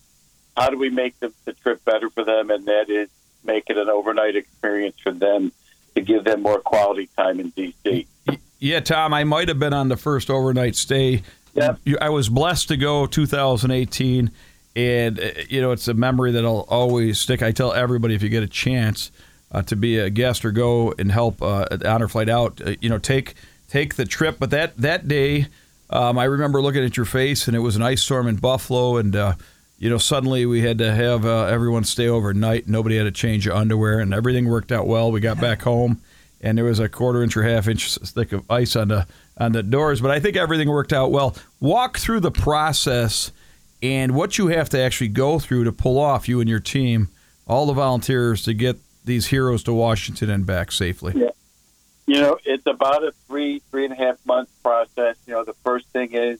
How 0.55 0.69
do 0.69 0.77
we 0.77 0.89
make 0.89 1.19
the, 1.19 1.33
the 1.45 1.53
trip 1.53 1.83
better 1.83 2.09
for 2.09 2.23
them? 2.23 2.51
And 2.51 2.65
that 2.67 2.89
is 2.89 3.09
make 3.43 3.69
it 3.69 3.77
an 3.77 3.89
overnight 3.89 4.35
experience 4.35 4.95
for 5.01 5.11
them 5.11 5.51
to 5.95 6.01
give 6.01 6.23
them 6.23 6.41
more 6.41 6.59
quality 6.59 7.09
time 7.17 7.39
in 7.39 7.49
D.C. 7.49 8.07
Yeah, 8.63 8.79
Tom, 8.79 9.13
I 9.13 9.25
might 9.25 9.49
have 9.49 9.59
been 9.59 9.73
on 9.73 9.89
the 9.89 9.97
first 9.97 10.29
overnight 10.29 10.77
stay. 10.77 11.21
Yep. 11.53 11.79
I 11.99 12.07
was 12.07 12.29
blessed 12.29 12.69
to 12.69 12.77
go 12.77 13.05
2018, 13.05 14.31
and 14.77 15.19
uh, 15.19 15.31
you 15.49 15.59
know 15.59 15.73
it's 15.73 15.89
a 15.89 15.93
memory 15.93 16.31
that'll 16.31 16.61
always 16.69 17.19
stick. 17.19 17.43
I 17.43 17.51
tell 17.51 17.73
everybody 17.73 18.15
if 18.15 18.23
you 18.23 18.29
get 18.29 18.41
a 18.41 18.47
chance 18.47 19.11
uh, 19.51 19.63
to 19.63 19.75
be 19.75 19.97
a 19.97 20.09
guest 20.09 20.45
or 20.45 20.51
go 20.51 20.93
and 20.97 21.11
help 21.11 21.41
uh, 21.41 21.65
Honor 21.85 22.07
Flight 22.07 22.29
Out, 22.29 22.61
uh, 22.65 22.75
you 22.79 22.87
know 22.87 22.99
take 22.99 23.33
take 23.67 23.95
the 23.95 24.05
trip. 24.05 24.37
But 24.39 24.51
that 24.51 24.77
that 24.77 25.09
day, 25.09 25.47
um, 25.89 26.17
I 26.17 26.23
remember 26.23 26.61
looking 26.61 26.85
at 26.85 26.95
your 26.95 27.05
face, 27.05 27.47
and 27.47 27.57
it 27.57 27.59
was 27.59 27.75
an 27.75 27.81
ice 27.81 28.01
storm 28.01 28.27
in 28.27 28.37
Buffalo, 28.37 28.95
and 28.95 29.13
uh, 29.13 29.33
you 29.77 29.89
know 29.89 29.97
suddenly 29.97 30.45
we 30.45 30.61
had 30.61 30.77
to 30.77 30.95
have 30.95 31.25
uh, 31.25 31.47
everyone 31.47 31.83
stay 31.83 32.07
overnight. 32.07 32.69
Nobody 32.69 32.95
had 32.95 33.03
to 33.03 33.11
change 33.11 33.45
of 33.45 33.57
underwear, 33.57 33.99
and 33.99 34.13
everything 34.13 34.47
worked 34.47 34.71
out 34.71 34.87
well. 34.87 35.11
We 35.11 35.19
got 35.19 35.41
back 35.41 35.63
home 35.63 35.99
and 36.43 36.57
there 36.57 36.65
was 36.65 36.79
a 36.79 36.89
quarter 36.89 37.23
inch 37.23 37.35
or 37.35 37.43
half 37.43 37.67
inch 37.67 37.95
thick 37.95 38.33
of 38.33 38.43
ice 38.51 38.75
on 38.75 38.89
the 38.89 39.07
on 39.37 39.53
the 39.53 39.63
doors. 39.63 40.01
But 40.01 40.11
I 40.11 40.19
think 40.19 40.35
everything 40.35 40.69
worked 40.69 40.93
out 40.93 41.11
well. 41.11 41.35
Walk 41.59 41.97
through 41.97 42.19
the 42.19 42.31
process 42.31 43.31
and 43.81 44.13
what 44.13 44.37
you 44.37 44.47
have 44.47 44.69
to 44.69 44.79
actually 44.79 45.07
go 45.07 45.39
through 45.39 45.63
to 45.63 45.71
pull 45.71 45.97
off 45.97 46.29
you 46.29 46.39
and 46.39 46.49
your 46.49 46.59
team, 46.59 47.09
all 47.47 47.65
the 47.65 47.73
volunteers 47.73 48.43
to 48.43 48.53
get 48.53 48.77
these 49.05 49.27
heroes 49.27 49.63
to 49.63 49.73
Washington 49.73 50.29
and 50.29 50.45
back 50.45 50.71
safely. 50.71 51.13
Yeah. 51.15 51.29
You 52.05 52.21
know, 52.21 52.37
it's 52.43 52.67
about 52.67 53.03
a 53.03 53.13
three, 53.27 53.61
three 53.71 53.85
and 53.85 53.93
a 53.93 53.97
half 53.97 54.17
month 54.25 54.49
process. 54.61 55.15
You 55.25 55.33
know, 55.33 55.43
the 55.45 55.55
first 55.63 55.87
thing 55.87 56.13
is, 56.13 56.39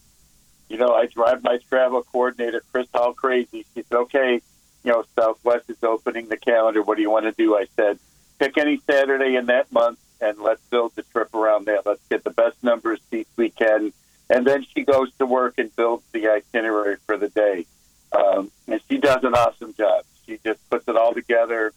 you 0.68 0.76
know, 0.76 0.94
I 0.94 1.06
drive 1.06 1.42
my 1.42 1.58
travel 1.68 2.02
coordinator, 2.02 2.62
Chris 2.72 2.88
Hall, 2.94 3.14
crazy. 3.14 3.64
She 3.74 3.82
said, 3.82 3.96
okay, 3.96 4.40
you 4.82 4.92
know, 4.92 5.04
Southwest 5.18 5.70
is 5.70 5.82
opening 5.82 6.28
the 6.28 6.36
calendar. 6.36 6.82
What 6.82 6.96
do 6.96 7.02
you 7.02 7.10
want 7.10 7.24
to 7.24 7.32
do? 7.32 7.56
I 7.56 7.66
said, 7.76 7.98
pick 8.38 8.58
any 8.58 8.80
Saturday 8.88 9.36
in 9.36 9.46
that 9.46 9.70
month 9.72 9.98
and 10.20 10.38
let's 10.38 10.62
build 10.70 10.94
the 10.94 11.02
trip 11.02 11.34
around 11.34 11.66
that. 11.66 11.84
Let's 11.86 12.06
get 12.08 12.24
the 12.24 12.30
best 12.30 12.62
number 12.62 12.92
of 12.92 13.00
seats 13.10 13.30
we 13.36 13.50
can. 13.50 13.92
And 14.30 14.46
then 14.46 14.64
she 14.74 14.84
goes 14.84 15.12
to 15.18 15.26
work 15.26 15.54
and 15.58 15.74
builds 15.76 16.04
the 16.12 16.28
itinerary 16.28 16.96
for 17.06 17.16
the 17.16 17.28
day. 17.28 17.66
Um, 18.12 18.50
and 18.66 18.80
she 18.88 18.98
does 18.98 19.22
an 19.24 19.34
awesome 19.34 19.74
job. 19.74 20.04
She 20.26 20.38
just 20.44 20.58
puts 20.70 20.88
it 20.88 20.96
all 20.96 21.12
together. 21.12 21.72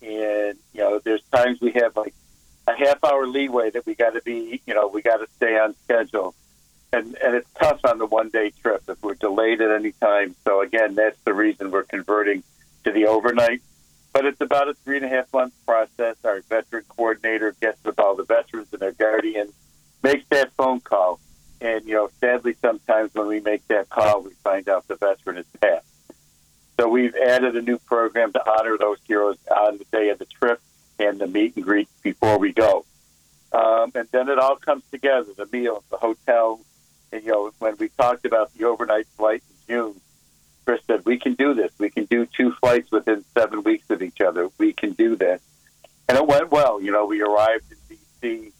And, 0.00 0.56
you 0.72 0.80
know, 0.80 0.98
there's 0.98 1.22
times 1.32 1.60
we 1.60 1.72
have 1.72 1.96
like 1.96 2.14
a 2.66 2.74
half 2.74 3.04
hour 3.04 3.26
leeway 3.26 3.70
that 3.70 3.84
we 3.84 3.94
got 3.94 4.14
to 4.14 4.22
be, 4.22 4.62
you 4.66 4.74
know, 4.74 4.88
we 4.88 5.02
got 5.02 5.18
to 5.18 5.26
stay 5.36 5.58
on 5.58 5.74
schedule. 5.84 6.34
And, 6.92 7.16
and 7.22 7.34
it's 7.34 7.50
tough 7.60 7.80
on 7.84 7.98
the 7.98 8.06
one 8.06 8.30
day 8.30 8.50
trip 8.62 8.82
if 8.88 9.02
we're 9.02 9.14
delayed 9.14 9.60
at 9.60 9.70
any 9.70 9.92
time. 9.92 10.34
So, 10.44 10.62
again, 10.62 10.94
that's 10.94 11.18
the 11.24 11.34
reason 11.34 11.70
we're 11.70 11.82
converting 11.82 12.42
to 12.84 12.92
the 12.92 13.06
overnight. 13.06 13.62
But 14.12 14.26
it's 14.26 14.40
about 14.40 14.68
a 14.68 14.74
three 14.74 14.96
and 14.96 15.06
a 15.06 15.08
half 15.08 15.32
month 15.32 15.54
process. 15.64 16.16
Our 16.24 16.40
veteran 16.42 16.84
coordinator 16.88 17.54
gets 17.60 17.82
with 17.84 17.98
all 17.98 18.16
the 18.16 18.24
veterans 18.24 18.68
and 18.72 18.80
their 18.80 18.92
guardians, 18.92 19.52
makes 20.02 20.28
that 20.30 20.52
phone 20.54 20.80
call. 20.80 21.20
And, 21.60 21.86
you 21.86 21.94
know, 21.94 22.10
sadly, 22.20 22.56
sometimes 22.60 23.14
when 23.14 23.26
we 23.28 23.40
make 23.40 23.66
that 23.68 23.88
call, 23.88 24.22
we 24.22 24.32
find 24.42 24.68
out 24.68 24.88
the 24.88 24.96
veteran 24.96 25.36
is 25.38 25.46
passed. 25.60 25.86
So 26.78 26.88
we've 26.88 27.14
added 27.14 27.54
a 27.56 27.62
new 27.62 27.78
program 27.78 28.32
to 28.32 28.42
honor 28.50 28.78
those 28.78 28.98
heroes 29.06 29.36
on 29.54 29.78
the 29.78 29.84
day 29.92 30.08
of 30.08 30.18
the 30.18 30.24
trip 30.24 30.60
and 30.98 31.18
the 31.18 31.26
meet 31.26 31.56
and 31.56 31.64
greet 31.64 31.88
before 32.02 32.38
we 32.38 32.52
go. 32.52 32.86
Um, 33.52 33.92
and 33.94 34.08
then 34.10 34.28
it 34.28 34.38
all 34.38 34.56
comes 34.56 34.84
together 34.90 35.32
the 35.36 35.48
meals, 35.52 35.84
the 35.90 35.98
hotel. 35.98 36.60
And, 37.12 37.22
you 37.22 37.32
know, 37.32 37.52
when 37.58 37.76
we 37.78 37.90
talked 37.90 38.24
about 38.24 38.54
the 38.54 38.64
overnight 38.64 39.06
flight 39.18 39.42
in 39.50 39.74
June, 39.74 40.00
Chris 40.64 40.80
said, 40.86 41.04
we 41.04 41.18
can 41.18 41.34
do 41.34 41.52
this. 41.52 41.72
We 41.78 41.90
can 41.90 42.04
do 42.04 42.26
two 42.26 42.52
flights 42.52 42.90
within 42.90 43.24
seven 43.36 43.62
weeks 43.62 43.90
of 43.90 44.02
each 44.02 44.20
other. 44.20 44.48
We 44.56 44.69
can 44.80 44.92
do 44.92 45.14
this. 45.14 45.40
And 46.08 46.18
it 46.18 46.26
went 46.26 46.50
well. 46.50 46.80
You 46.80 46.90
know, 46.90 47.06
we 47.06 47.22
arrived 47.22 47.64
in 47.70 47.76
D.C. 47.88 48.52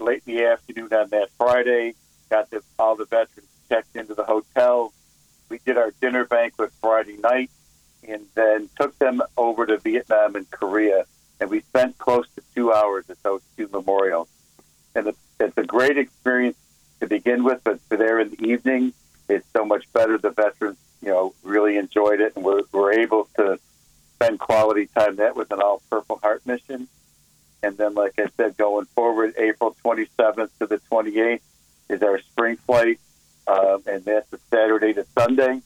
late 0.00 0.22
in 0.26 0.34
the 0.34 0.44
afternoon 0.46 0.92
on 0.92 1.08
that 1.10 1.28
Friday, 1.38 1.94
got 2.28 2.50
the, 2.50 2.62
all 2.78 2.96
the 2.96 3.04
veterans 3.04 3.48
checked 3.68 3.94
into 3.94 4.14
the 4.14 4.24
hotel. 4.24 4.92
We 5.48 5.60
did 5.64 5.76
our 5.76 5.92
dinner 6.00 6.24
banquet 6.24 6.72
Friday 6.80 7.16
night 7.18 7.50
and 8.06 8.26
then 8.34 8.68
took 8.78 8.98
them 8.98 9.22
over 9.36 9.66
to 9.66 9.78
Vietnam 9.78 10.34
and 10.34 10.50
Korea. 10.50 11.04
And 11.40 11.50
we 11.50 11.60
spent 11.60 11.98
close 11.98 12.26
to 12.34 12.42
two 12.54 12.72
hours 12.72 13.08
at 13.10 13.22
those 13.22 13.42
two 13.56 13.68
memorials. 13.72 14.28
And 14.94 15.06
it's, 15.06 15.18
a 15.56 15.62
great 15.62 15.98
experience 15.98 16.56
to 17.00 17.06
begin 17.06 17.44
with, 17.44 17.62
but 17.62 17.80
for 17.88 17.96
there 17.96 18.18
in 18.18 18.30
the 18.30 18.44
evening, 18.44 18.92
it's 19.28 19.46
so 19.56 19.64
much 19.64 19.84
better. 19.92 20.18
The 20.18 20.30
veterans, 20.30 20.78
you 21.00 21.08
know, 21.08 21.34
really 21.42 21.76
enjoyed 21.76 22.20
it, 22.20 22.32
and 22.34 22.44
we're, 22.44 22.62
we're 22.72 22.92
able 22.92 23.28
to 23.36 23.58
spend 24.14 24.40
quality 24.40 24.86
time. 24.98 25.16
That 25.16 25.36
was 25.36 25.46
an 25.50 25.60
all 25.60 25.82
Purple 25.90 26.18
Heart 26.22 26.46
mission. 26.46 26.88
And 27.62 27.76
then, 27.76 27.94
like 27.94 28.14
I 28.18 28.26
said, 28.36 28.56
going 28.56 28.86
forward, 28.86 29.34
April 29.36 29.76
27th 29.84 30.50
to 30.60 30.66
the 30.66 30.80
28th 30.90 31.40
is 31.88 32.02
our 32.02 32.20
spring 32.20 32.56
flight, 32.56 33.00
um, 33.46 33.82
and 33.86 34.04
that's 34.04 34.32
a 34.32 34.38
Saturday 34.50 34.92
to 34.94 35.04
Sunday. 35.18 35.60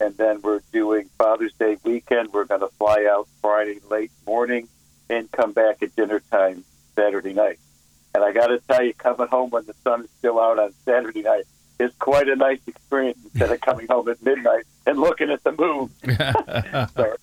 And 0.00 0.16
then 0.16 0.40
we're 0.42 0.60
doing 0.72 1.08
Father's 1.18 1.52
Day 1.54 1.76
weekend. 1.84 2.32
We're 2.32 2.44
going 2.44 2.60
to 2.60 2.68
fly 2.78 3.06
out 3.10 3.28
Friday 3.40 3.80
late 3.90 4.10
morning 4.26 4.68
and 5.08 5.30
come 5.32 5.52
back 5.52 5.82
at 5.82 5.94
dinner 5.96 6.20
time 6.30 6.64
Saturday 6.94 7.32
night. 7.32 7.58
And 8.14 8.22
I 8.22 8.32
got 8.32 8.48
to 8.48 8.60
tell 8.60 8.82
you, 8.84 8.94
coming 8.94 9.28
home 9.28 9.50
when 9.50 9.66
the 9.66 9.74
sun 9.82 10.04
is 10.04 10.10
still 10.18 10.38
out 10.40 10.58
on 10.58 10.72
Saturday 10.84 11.22
night 11.22 11.44
is 11.80 11.92
quite 11.98 12.28
a 12.28 12.36
nice 12.36 12.60
experience 12.66 13.18
instead 13.24 13.50
of 13.50 13.60
coming 13.60 13.86
home 13.88 14.08
at 14.08 14.22
midnight 14.22 14.64
and 14.86 14.98
looking 14.98 15.30
at 15.30 15.42
the 15.42 15.52
moon. 15.52 15.90
so 16.96 17.16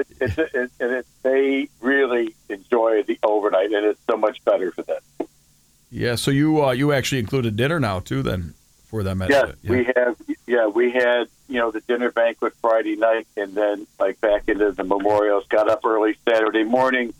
it, 0.00 0.06
it, 0.20 0.38
it, 0.38 0.50
it, 0.54 0.70
it, 0.80 1.06
they 1.22 1.68
really 1.80 2.34
enjoy 2.48 3.02
the 3.02 3.18
overnight, 3.22 3.72
and 3.72 3.86
it's 3.86 4.00
so 4.08 4.16
much 4.16 4.44
better 4.44 4.70
for 4.72 4.82
them. 4.82 5.00
Yeah, 5.90 6.16
so 6.16 6.30
you 6.30 6.64
uh, 6.64 6.72
you 6.72 6.92
actually 6.92 7.20
included 7.20 7.56
dinner 7.56 7.80
now 7.80 8.00
too 8.00 8.22
then 8.22 8.54
for 8.86 9.02
them. 9.02 9.22
At, 9.22 9.30
Yes, 9.30 9.54
yeah. 9.62 9.70
we 9.70 9.84
have. 9.96 10.16
Yeah, 10.46 10.66
we 10.66 10.92
had 10.92 11.28
you 11.48 11.58
know 11.58 11.70
the 11.70 11.80
dinner 11.80 12.10
banquet 12.10 12.54
Friday 12.60 12.96
night, 12.96 13.26
and 13.36 13.54
then 13.54 13.86
like 13.98 14.20
back 14.20 14.48
into 14.48 14.72
the 14.72 14.84
memorials. 14.84 15.46
Got 15.48 15.68
up 15.68 15.84
early 15.84 16.16
Saturday 16.28 16.64
morning. 16.64 17.14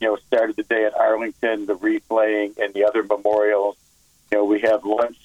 You 0.00 0.08
know, 0.08 0.16
started 0.16 0.56
the 0.56 0.62
day 0.62 0.84
at 0.84 0.94
Arlington, 0.94 1.66
the 1.66 1.74
replaying, 1.74 2.58
and 2.58 2.74
the 2.74 2.84
other 2.84 3.02
memorials. 3.02 3.76
You 4.30 4.38
know, 4.38 4.44
we 4.44 4.60
have 4.60 4.84
lunch 4.84 5.16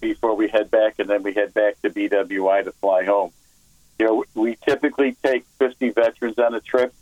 before 0.00 0.34
we 0.34 0.48
head 0.48 0.70
back, 0.70 0.94
and 0.98 1.10
then 1.10 1.22
we 1.22 1.34
head 1.34 1.52
back 1.52 1.80
to 1.82 1.90
BWI 1.90 2.64
to 2.64 2.72
fly 2.72 3.04
home. 3.04 3.32
You 3.98 4.06
know, 4.06 4.24
we 4.34 4.56
typically 4.64 5.16
take 5.24 5.44
50 5.58 5.90
veterans 5.90 6.38
on 6.38 6.54
a 6.54 6.60
trip. 6.60 6.94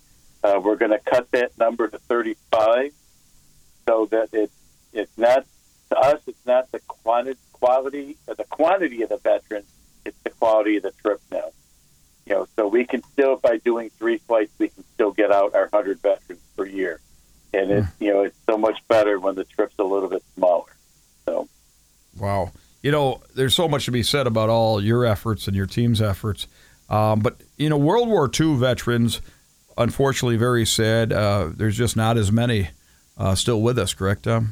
Uh, 0.42 0.60
we're 0.62 0.76
going 0.76 0.92
to 0.92 0.98
cut 0.98 1.30
that 1.32 1.58
number 1.58 1.88
to 1.88 1.98
35, 1.98 2.92
so 3.88 4.06
that 4.06 4.28
it's 4.32 4.52
it's 4.92 5.18
not 5.18 5.44
to 5.90 5.98
us. 5.98 6.20
It's 6.26 6.46
not 6.46 6.70
the 6.72 6.80
quantity 6.80 7.38
quality 7.52 8.16
uh, 8.28 8.34
the 8.34 8.44
quantity 8.44 9.02
of 9.02 9.08
the 9.08 9.16
veterans. 9.18 9.66
It's 10.04 10.16
the 10.22 10.30
quality 10.30 10.76
of 10.76 10.84
the 10.84 10.92
trip 11.02 11.20
now. 11.30 11.50
You 12.26 12.34
know, 12.34 12.48
so 12.56 12.68
we 12.68 12.84
can 12.84 13.02
still 13.12 13.36
by 13.36 13.58
doing 13.58 13.90
three 13.98 14.18
flights, 14.18 14.52
we 14.58 14.68
can 14.68 14.84
still 14.94 15.12
get 15.12 15.32
out 15.32 15.54
our 15.54 15.68
hundred 15.72 16.00
veterans 16.00 16.42
per 16.56 16.66
year, 16.66 17.00
and 17.54 17.70
it's 17.70 17.88
you 17.98 18.12
know 18.12 18.22
it's 18.22 18.38
so 18.46 18.56
much 18.56 18.78
better 18.88 19.18
when 19.18 19.34
the 19.34 19.44
trip's 19.44 19.78
a 19.78 19.84
little 19.84 20.08
bit 20.08 20.22
smaller. 20.34 20.76
So. 21.24 21.48
Wow. 22.18 22.52
You 22.82 22.92
know, 22.92 23.22
there's 23.34 23.54
so 23.54 23.68
much 23.68 23.84
to 23.86 23.90
be 23.90 24.02
said 24.02 24.26
about 24.26 24.48
all 24.48 24.82
your 24.82 25.04
efforts 25.04 25.48
and 25.48 25.56
your 25.56 25.66
team's 25.66 26.00
efforts. 26.00 26.46
Um, 26.88 27.20
but, 27.20 27.40
you 27.56 27.68
know, 27.68 27.76
World 27.76 28.08
War 28.08 28.30
II 28.32 28.56
veterans, 28.56 29.20
unfortunately, 29.76 30.36
very 30.36 30.64
sad. 30.64 31.12
Uh, 31.12 31.50
there's 31.54 31.76
just 31.76 31.96
not 31.96 32.16
as 32.16 32.30
many 32.30 32.70
uh, 33.18 33.34
still 33.34 33.60
with 33.60 33.78
us, 33.78 33.94
correct? 33.94 34.26
Uh, 34.26 34.42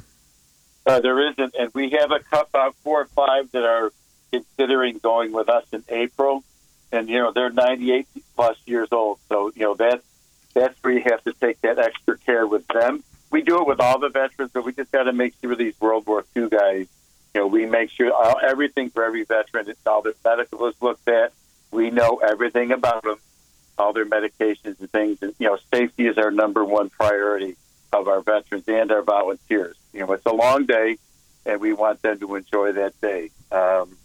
there 1.01 1.31
isn't, 1.31 1.55
and 1.59 1.71
we 1.75 1.91
have 1.91 2.11
a 2.11 2.21
couple, 2.21 2.49
about 2.53 2.75
four 2.77 3.03
or 3.03 3.07
five 3.07 3.51
that 3.53 3.65
are 3.65 3.93
considering 4.31 4.99
going 4.99 5.33
with 5.33 5.49
us 5.49 5.65
in 5.73 5.83
April, 5.89 6.45
and 6.93 7.09
you 7.09 7.19
know 7.19 7.33
they're 7.33 7.51
98 7.51 8.07
plus 8.37 8.57
years 8.67 8.89
old, 8.93 9.19
so 9.29 9.51
you 9.55 9.63
know 9.63 9.75
that's 9.75 10.05
that's 10.55 10.77
where 10.83 10.93
you 10.93 11.03
have 11.05 11.23
to 11.25 11.33
take 11.33 11.61
that 11.63 11.79
extra 11.79 12.19
care 12.19 12.47
with 12.47 12.67
them. 12.69 13.03
We 13.31 13.43
do 13.43 13.61
it 13.61 13.67
with 13.67 13.81
all 13.81 13.99
the 13.99 14.11
veterans, 14.11 14.53
but 14.53 14.65
we 14.65 14.73
just 14.73 14.93
got 14.93 15.05
to 15.05 15.13
make 15.13 15.35
sure 15.41 15.57
these 15.57 15.79
World 15.81 16.07
War 16.07 16.25
II 16.37 16.49
guys, 16.49 16.87
you 17.35 17.41
know, 17.41 17.47
we 17.47 17.67
make 17.67 17.91
sure 17.91 18.13
all, 18.13 18.39
everything 18.41 18.91
for 18.91 19.05
every 19.05 19.25
veteran, 19.25 19.73
all 19.87 20.03
their 20.03 20.15
medical 20.25 20.67
is 20.69 20.75
looked 20.81 21.09
at. 21.09 21.33
We 21.75 21.91
know 21.91 22.21
everything 22.23 22.71
about 22.71 23.03
them, 23.03 23.17
all 23.77 23.93
their 23.93 24.07
medications 24.07 24.79
and 24.79 24.91
things, 24.93 25.19
and 25.23 25.35
you 25.41 25.49
know, 25.49 25.59
safety 25.73 26.07
is 26.07 26.17
our 26.19 26.31
number 26.31 26.65
one 26.65 26.89
priority 26.89 27.57
of 27.93 28.07
our 28.07 28.21
veterans 28.21 28.69
and 28.69 28.93
our 28.93 29.03
volunteers. 29.03 29.77
You 29.93 30.01
know, 30.01 30.13
it's 30.13 30.25
a 30.25 30.33
long 30.33 30.67
day, 30.67 30.99
and 31.45 31.61
we 31.61 31.73
want 31.73 32.01
them 32.01 32.21
to 32.21 32.37
enjoy 32.37 32.73
that 32.73 33.01
day. 33.01 33.31
Um, 33.51 33.97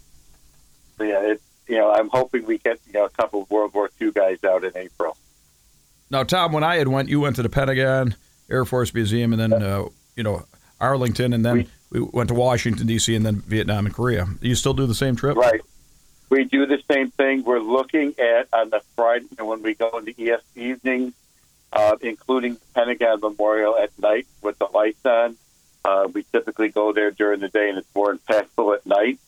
so 0.98 1.04
yeah, 1.04 1.22
it's 1.22 1.44
you 1.68 1.78
know, 1.78 1.92
I'm 1.92 2.10
hoping 2.10 2.48
we 2.48 2.58
get 2.58 2.80
you 2.88 2.94
know 2.94 3.06
a 3.06 3.10
couple 3.10 3.44
of 3.44 3.52
World 3.52 3.76
War 3.76 3.92
II 4.02 4.12
guys 4.12 4.44
out 4.44 4.64
in 4.64 4.76
April. 4.76 5.16
Now, 6.10 6.24
Tom, 6.24 6.52
when 6.52 6.64
I 6.64 6.78
had 6.78 6.88
went, 6.88 7.08
you 7.08 7.20
went 7.20 7.36
to 7.36 7.44
the 7.44 7.50
Pentagon, 7.50 8.16
Air 8.50 8.66
Force 8.66 8.92
Museum, 8.96 9.32
and 9.32 9.40
then 9.40 9.54
uh, 9.62 9.86
you 10.16 10.24
know 10.24 10.44
Arlington, 10.82 11.34
and 11.34 11.46
then 11.46 11.70
we, 11.92 12.00
we 12.00 12.10
went 12.12 12.30
to 12.30 12.34
Washington 12.34 12.88
D.C. 12.88 13.14
and 13.14 13.24
then 13.24 13.42
Vietnam 13.42 13.86
and 13.86 13.94
Korea. 13.94 14.28
Do 14.42 14.48
you 14.48 14.56
still 14.56 14.74
do 14.74 14.88
the 14.88 14.96
same 14.96 15.16
trip? 15.16 15.38
Right. 15.38 15.62
We 16.30 16.44
do 16.44 16.68
the 16.68 16.82
same 16.90 17.10
thing. 17.10 17.44
We're 17.44 17.60
looking 17.60 18.14
at 18.20 18.48
on 18.54 18.70
the 18.70 18.82
Friday 18.96 19.26
when 19.40 19.64
we 19.64 19.74
go 19.74 19.90
in 19.98 20.06
the 20.06 20.16
ES 20.18 20.42
evening, 20.56 21.14
uh, 21.74 21.98
including 22.02 22.54
the 22.54 22.62
Pentagon 22.76 23.20
Memorial 23.20 23.76
at 23.76 23.98
night 23.98 24.28
with 24.44 24.60
the 24.60 24.66
lights 24.66 25.04
on. 25.06 25.38
Uh, 25.84 26.08
we 26.14 26.24
typically 26.32 26.70
go 26.70 26.94
there 26.94 27.10
during 27.10 27.40
the 27.40 27.50
day, 27.50 27.70
and 27.70 27.80
it's 27.80 27.96
more 27.96 28.14
impactful 28.14 28.76
at 28.76 28.86
night. 28.86 29.20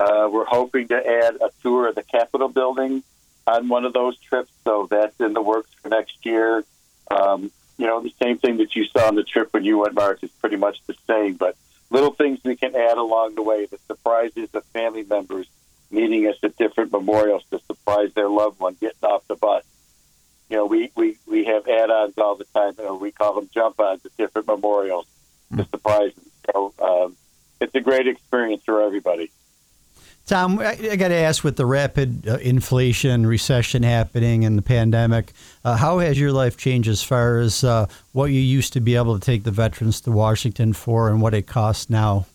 Uh, 0.00 0.28
we're 0.32 0.46
hoping 0.46 0.88
to 0.88 0.96
add 0.96 1.36
a 1.36 1.50
tour 1.62 1.88
of 1.88 1.94
the 1.94 2.02
Capitol 2.02 2.48
building 2.48 3.02
on 3.46 3.68
one 3.68 3.84
of 3.84 3.92
those 3.92 4.18
trips, 4.18 4.50
so 4.64 4.88
that's 4.90 5.18
in 5.20 5.34
the 5.34 5.42
works 5.42 5.70
for 5.82 5.90
next 5.90 6.24
year. 6.24 6.64
Um, 7.10 7.50
you 7.76 7.86
know, 7.86 8.02
the 8.02 8.12
same 8.22 8.38
thing 8.38 8.56
that 8.58 8.74
you 8.74 8.86
saw 8.86 9.08
on 9.08 9.14
the 9.14 9.24
trip 9.24 9.52
when 9.52 9.64
you 9.64 9.78
went, 9.78 9.94
Mark, 9.94 10.24
is 10.24 10.30
pretty 10.40 10.56
much 10.56 10.78
the 10.86 10.94
same, 11.06 11.34
but 11.34 11.54
little 11.90 12.12
things 12.12 12.40
we 12.44 12.56
can 12.56 12.74
add 12.74 12.96
along 12.96 13.34
the 13.34 13.42
way, 13.42 13.66
the 13.66 13.78
surprises 13.86 14.48
of 14.54 14.64
family 14.66 15.04
members 15.04 15.46
meeting 15.90 16.26
us 16.26 16.35
different 16.76 16.92
memorials 16.92 17.42
to 17.50 17.58
surprise 17.60 18.12
their 18.14 18.28
loved 18.28 18.60
one 18.60 18.76
getting 18.80 18.96
off 19.02 19.26
the 19.28 19.34
bus. 19.34 19.64
You 20.50 20.58
know, 20.58 20.66
we, 20.66 20.92
we, 20.94 21.16
we 21.26 21.44
have 21.44 21.66
add-ons 21.66 22.16
all 22.18 22.36
the 22.36 22.44
time, 22.54 22.74
or 22.78 22.96
we 22.96 23.10
call 23.10 23.34
them 23.34 23.48
jump-ons 23.52 24.04
at 24.04 24.16
different 24.16 24.46
memorials 24.46 25.06
to 25.56 25.64
surprise 25.64 26.12
them. 26.14 26.24
So 26.52 26.74
um, 26.80 27.16
it's 27.60 27.74
a 27.74 27.80
great 27.80 28.06
experience 28.06 28.62
for 28.64 28.82
everybody. 28.82 29.30
Tom, 30.26 30.58
I, 30.58 30.76
I 30.90 30.96
got 30.96 31.08
to 31.08 31.14
ask 31.14 31.42
with 31.42 31.56
the 31.56 31.66
rapid 31.66 32.28
uh, 32.28 32.36
inflation, 32.38 33.26
recession 33.26 33.82
happening, 33.82 34.44
and 34.44 34.58
the 34.58 34.62
pandemic, 34.62 35.32
uh, 35.64 35.76
how 35.76 36.00
has 36.00 36.18
your 36.18 36.32
life 36.32 36.56
changed 36.56 36.88
as 36.88 37.02
far 37.02 37.38
as 37.38 37.64
uh, 37.64 37.86
what 38.12 38.26
you 38.26 38.40
used 38.40 38.72
to 38.74 38.80
be 38.80 38.96
able 38.96 39.18
to 39.18 39.24
take 39.24 39.44
the 39.44 39.50
veterans 39.50 40.00
to 40.02 40.10
Washington 40.10 40.72
for 40.72 41.08
and 41.08 41.22
what 41.22 41.32
it 41.32 41.46
costs 41.46 41.88
now? 41.88 42.26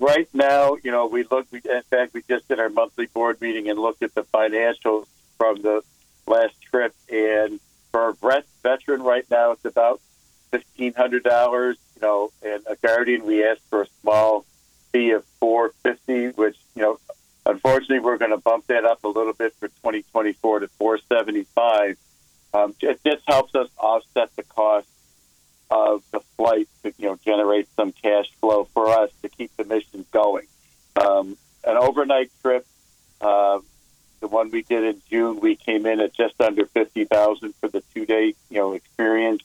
Right 0.00 0.28
now, 0.32 0.76
you 0.82 0.90
know, 0.90 1.06
we 1.06 1.24
look. 1.30 1.46
We, 1.50 1.60
in 1.64 1.82
fact, 1.82 2.14
we 2.14 2.22
just 2.28 2.48
did 2.48 2.58
our 2.58 2.70
monthly 2.70 3.06
board 3.06 3.40
meeting 3.40 3.68
and 3.68 3.78
looked 3.78 4.02
at 4.02 4.14
the 4.14 4.24
financials 4.24 5.06
from 5.36 5.60
the 5.62 5.82
last 6.26 6.54
trip. 6.62 6.94
And 7.12 7.60
for 7.92 8.08
a 8.08 8.14
vet- 8.14 8.46
veteran 8.62 9.02
right 9.02 9.26
now, 9.30 9.52
it's 9.52 9.64
about 9.64 10.00
fifteen 10.50 10.94
hundred 10.94 11.22
dollars. 11.22 11.76
You 11.96 12.02
know, 12.02 12.32
and 12.42 12.62
a 12.66 12.76
guardian, 12.76 13.26
we 13.26 13.44
asked 13.44 13.62
for 13.68 13.82
a 13.82 13.86
small 14.00 14.46
fee 14.90 15.10
of 15.10 15.24
four 15.38 15.74
fifty, 15.82 16.28
which 16.28 16.56
you 16.74 16.82
know 16.82 16.98
Unfortunately, 17.46 18.00
we're 18.00 18.18
going 18.18 18.32
to 18.32 18.36
bump 18.38 18.66
that 18.66 18.84
up 18.84 19.02
a 19.02 19.08
little 19.08 19.32
bit 19.32 19.54
for 19.58 19.68
2024 19.68 20.60
to 20.60 20.68
475. 20.78 21.96
Um, 22.52 22.74
it 22.80 23.00
just 23.04 23.22
helps 23.26 23.54
us 23.54 23.68
offset 23.78 24.34
the 24.36 24.42
cost 24.42 24.86
of 25.70 26.02
the 26.10 26.20
flight 26.36 26.68
to 26.82 26.92
you 26.98 27.06
know 27.08 27.18
generate 27.24 27.68
some 27.76 27.92
cash 27.92 28.30
flow 28.40 28.64
for 28.74 28.88
us 28.88 29.10
to 29.22 29.28
keep 29.28 29.54
the 29.56 29.64
mission 29.64 30.04
going. 30.10 30.46
Um, 30.96 31.36
an 31.64 31.76
overnight 31.76 32.30
trip, 32.42 32.66
uh, 33.20 33.60
the 34.20 34.28
one 34.28 34.50
we 34.50 34.62
did 34.62 34.84
in 34.84 35.02
June, 35.08 35.40
we 35.40 35.56
came 35.56 35.86
in 35.86 36.00
at 36.00 36.12
just 36.14 36.40
under 36.40 36.66
fifty 36.66 37.04
thousand 37.04 37.54
for 37.60 37.68
the 37.68 37.82
two 37.94 38.06
day 38.06 38.34
you 38.48 38.58
know 38.58 38.72
experience, 38.72 39.42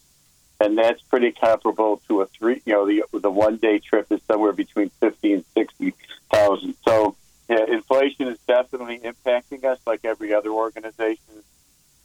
and 0.60 0.78
that's 0.78 1.02
pretty 1.04 1.32
comparable 1.32 2.02
to 2.08 2.22
a 2.22 2.26
three 2.26 2.62
you 2.66 2.74
know 2.74 2.86
the 2.88 3.04
the 3.20 3.32
one 3.32 3.58
day 3.58 3.80
trip 3.80 4.12
is 4.12 4.22
somewhere 4.24 4.54
between 4.54 4.90
fifty 5.00 5.34
and 5.34 5.46
sixty 5.54 5.94
thousand. 6.32 6.76
So 6.88 7.16
yeah, 7.48 7.66
inflation 7.68 8.28
is 8.28 8.40
definitely 8.48 9.00
impacting 9.00 9.64
us 9.66 9.80
like 9.86 10.04
every 10.04 10.34
other 10.34 10.50
organization. 10.50 11.44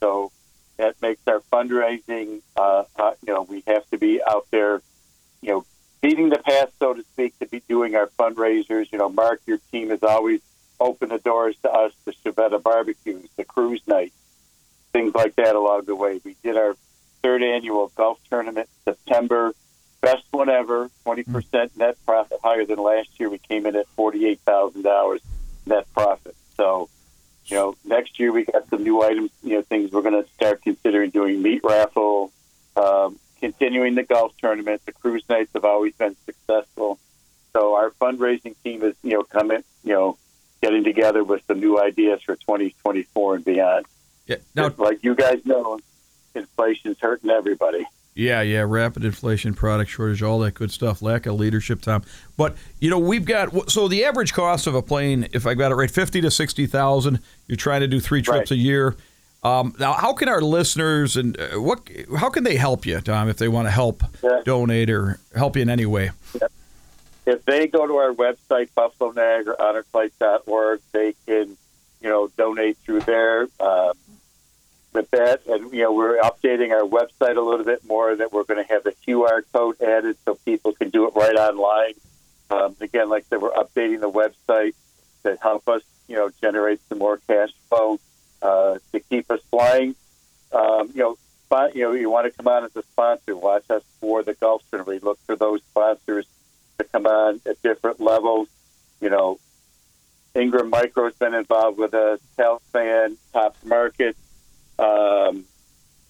So 0.01 0.33
that 0.81 1.01
makes 1.01 1.21
our 1.27 1.41
fundraising, 1.53 2.43
uh, 2.57 2.85
uh, 2.97 3.13
you 3.27 3.33
know, 3.33 3.43
we 3.43 3.63
have 3.67 3.89
to 3.91 3.99
be 3.99 4.21
out 4.27 4.47
there, 4.51 4.83
you 5.41 5.51
know, 5.51 5.65
beating 6.01 6.29
the 6.31 6.39
path, 6.39 6.71
so 6.79 6.95
to 6.95 7.03
speak, 7.13 7.39
to 7.39 7.47
be 7.47 7.63
doing 7.69 7.95
our 7.95 8.09
fundraisers. 8.19 8.91
You 8.91 8.99
know, 8.99 9.09
Mark, 9.09 9.41
your 9.47 9.59
team 9.71 9.91
has 9.91 10.03
always 10.03 10.41
opened 10.79 11.13
the 11.13 11.19
doors 11.19 11.57
to 11.63 11.71
us, 11.71 11.93
the 12.05 12.13
Chiavetta 12.13 12.63
barbecues, 12.63 13.29
the 13.37 13.45
cruise 13.45 13.83
nights, 13.87 14.17
things 14.93 15.15
like 15.15 15.37
that 15.37 15.55
along 15.55 15.85
the 15.85 15.95
way. 15.95 16.21
We 16.25 16.37
did 16.43 16.57
our 16.57 16.77
third 17.23 17.43
annual 17.43 17.93
golf 17.95 18.19
tournament 18.29 18.69
September 18.85 19.53
best 20.01 20.25
one 20.31 20.49
ever, 20.49 20.91
20% 21.05 21.77
net 21.77 21.97
profit 22.07 22.39
higher 22.43 22.65
than 22.65 22.79
last 22.79 23.09
year. 23.19 23.29
We 23.29 23.39
came 23.39 23.67
in 23.67 23.77
at 23.77 23.87
$48,000 23.97 25.21
net 25.67 25.87
profit. 25.93 26.35
So, 26.57 26.89
you 27.51 27.57
know, 27.57 27.75
next 27.85 28.19
year 28.19 28.33
we 28.33 28.45
got 28.45 28.69
some 28.69 28.83
new 28.83 29.03
items, 29.03 29.31
you 29.43 29.55
know, 29.55 29.63
things 29.63 29.91
we're 29.91 30.03
going 30.03 30.23
to 30.23 30.29
start 30.31 30.63
considering 30.63 31.11
doing 31.11 31.43
meat 31.43 31.61
raffle, 31.65 32.33
um, 32.77 33.19
continuing 33.41 33.95
the 33.95 34.05
golf 34.05 34.33
tournament. 34.39 34.83
The 34.87 34.93
cruise 34.93 35.25
nights 35.29 35.51
have 35.55 35.65
always 35.65 35.95
been 35.95 36.17
successful. 36.25 36.99
So 37.53 37.75
our 37.75 37.91
fundraising 37.91 38.55
team 38.63 38.83
is, 38.85 38.95
you 39.03 39.15
know, 39.15 39.23
coming, 39.25 39.65
you 39.83 39.93
know, 39.93 40.19
getting 40.63 40.85
together 40.85 41.25
with 41.25 41.43
some 41.47 41.59
new 41.59 41.81
ideas 41.81 42.23
for 42.23 42.37
2024 42.37 43.37
and 43.37 43.45
beyond. 43.45 43.87
Yeah. 44.27 44.37
Now, 44.55 44.73
like 44.77 45.03
you 45.03 45.15
guys 45.15 45.45
know, 45.45 45.81
inflation's 46.35 46.99
hurting 47.01 47.31
everybody. 47.31 47.85
Yeah, 48.21 48.43
yeah, 48.43 48.65
rapid 48.69 49.03
inflation, 49.03 49.55
product 49.55 49.91
shortage, 49.91 50.23
all 50.23 50.41
that 50.41 50.53
good 50.53 50.71
stuff. 50.71 51.01
Lack 51.01 51.25
of 51.25 51.37
leadership, 51.37 51.81
Tom. 51.81 52.03
But 52.37 52.55
you 52.79 52.91
know, 52.91 52.99
we've 52.99 53.25
got 53.25 53.71
so 53.71 53.89
the 53.89 54.05
average 54.05 54.35
cost 54.35 54.67
of 54.67 54.75
a 54.75 54.83
plane, 54.83 55.27
if 55.33 55.47
I 55.47 55.55
got 55.55 55.73
it 55.73 55.77
right, 55.77 55.91
fifty 55.91 56.21
to 56.21 56.31
sixty 56.31 56.67
thousand. 56.67 57.21
You're 57.47 57.57
trying 57.57 57.81
to 57.81 57.87
do 57.89 57.99
three 57.99 58.21
trips 58.21 58.51
Right. 58.51 58.59
a 58.59 58.61
year. 58.61 58.95
Um, 59.43 59.75
now, 59.81 59.95
how 59.95 60.13
can 60.13 60.29
our 60.29 60.43
listeners 60.43 61.17
and 61.17 61.41
uh, 61.41 61.59
what? 61.63 61.89
How 62.19 62.29
can 62.29 62.45
they 62.45 62.57
help 62.57 62.85
you, 62.85 63.01
Tom, 63.01 63.31
if 63.31 63.39
they 63.39 63.49
want 63.49 63.69
to 63.69 63.71
help 63.73 64.03
Yeah. 64.23 64.43
donate 64.45 64.91
or 64.91 65.19
help 65.35 65.57
you 65.57 65.63
in 65.63 65.71
any 65.71 65.87
way? 65.87 66.11
if 67.25 67.43
they 67.47 67.69
go 67.69 67.87
to 67.87 67.97
our 67.97 68.13
website, 68.13 68.69
Buffalo 68.75 69.13
Niagara 69.13 69.57
HonorFlight.org, 69.59 70.81
they 70.93 71.15
can, 71.27 71.57
you 72.03 72.09
know, 72.11 72.29
donate 72.37 72.77
through 72.85 73.01
there. 73.01 73.49
Uh, 73.59 73.95
with 75.01 75.11
that, 75.13 75.47
and 75.47 75.73
you 75.73 75.83
know, 75.83 75.93
we're 75.93 76.21
updating 76.21 76.73
our 76.73 76.87
website 76.87 77.37
a 77.37 77.41
little 77.41 77.65
bit 77.65 77.85
more. 77.87 78.15
That 78.15 78.33
we're 78.33 78.45
going 78.45 78.63
to 78.63 78.73
have 78.73 78.85
the 78.85 78.95
QR 79.07 79.43
code 79.53 79.81
added 79.81 80.17
so 80.25 80.35
people 80.35 80.73
can 80.73 80.91
do 80.91 81.09
it 81.09 81.15
right 81.15 81.37
online. 81.37 81.95
Um, 82.51 82.77
again, 82.81 83.09
like 83.09 83.25
I 83.25 83.27
said, 83.31 83.43
we're 83.43 83.53
updating 83.53 84.01
the 84.01 84.11
website 84.11 84.75
to 85.23 85.39
help 85.41 85.69
us, 85.69 85.83
you 86.09 86.17
know, 86.17 86.31
generate 86.41 86.81
some 86.89 86.99
more 86.99 87.19
cash 87.29 87.51
flow 87.69 87.99
uh, 88.43 88.79
to 88.93 89.01
keep 89.01 89.31
us 89.31 89.41
flying. 89.51 89.95
Um, 90.53 90.91
you 90.95 91.01
know, 91.01 91.17
you 91.75 91.83
know, 91.83 91.93
you 91.93 92.11
want 92.11 92.31
to 92.31 92.37
come 92.37 92.49
on 92.49 92.65
as 92.65 92.77
a 92.77 92.83
sponsor. 92.83 93.37
Watch 93.37 93.65
us 93.71 93.83
for 94.01 94.23
the 94.23 94.35
Gulf 94.35 94.63
tournament. 94.71 95.03
We 95.03 95.09
look 95.09 95.19
for 95.27 95.37
those 95.37 95.61
sponsors 95.71 96.27
to 96.79 96.85
come 96.85 97.07
on 97.07 97.41
at 97.47 97.61
different 97.63 98.01
levels. 98.01 98.49
You 99.01 99.11
know, 99.11 99.39
Ingram 100.35 100.71
Micro 100.71 101.05
has 101.05 101.15
been 101.15 101.35
involved 101.35 101.79
with 101.79 101.95
us. 101.95 102.21
Calfan, 102.37 103.17
Top 103.33 103.57
Market, 103.65 104.17
um, 104.81 105.45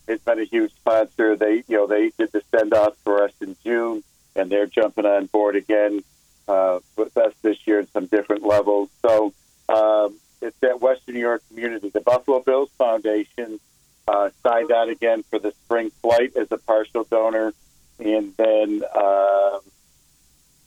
has 0.09 0.21
been 0.21 0.41
a 0.41 0.45
huge 0.45 0.73
sponsor. 0.77 1.37
They, 1.37 1.65
you 1.69 1.77
know, 1.77 1.87
they 1.87 2.11
did 2.19 2.33
the 2.33 2.43
send 2.55 2.73
off 2.75 2.97
for 3.05 3.25
us 3.25 3.33
in 3.41 3.57
June, 3.65 4.03
and 4.35 4.51
they're 4.51 4.67
jumping 4.67 5.07
on 5.07 5.27
board 5.27 5.57
again 5.57 6.03
uh, 6.49 6.81
with 6.97 7.17
us 7.17 7.35
this 7.43 7.59
year 7.67 7.81
at 7.81 7.93
some 7.93 8.07
different 8.07 8.43
levels. 8.43 8.89
So 9.03 9.33
um, 9.69 10.17
it's 10.41 10.59
that 10.61 10.81
Western 10.81 11.15
New 11.15 11.21
York 11.21 11.43
community. 11.49 11.91
The 11.91 12.01
Buffalo 12.01 12.41
Bills 12.41 12.71
Foundation 12.79 13.61
uh, 14.09 14.31
signed 14.43 14.73
on 14.73 14.89
again 14.89 15.23
for 15.25 15.39
the 15.39 15.53
spring 15.65 15.91
flight 16.03 16.37
as 16.37 16.49
a 16.51 16.59
partial 16.59 17.05
donor, 17.05 17.53
and 17.99 18.35
then 18.37 18.83
um 18.95 19.61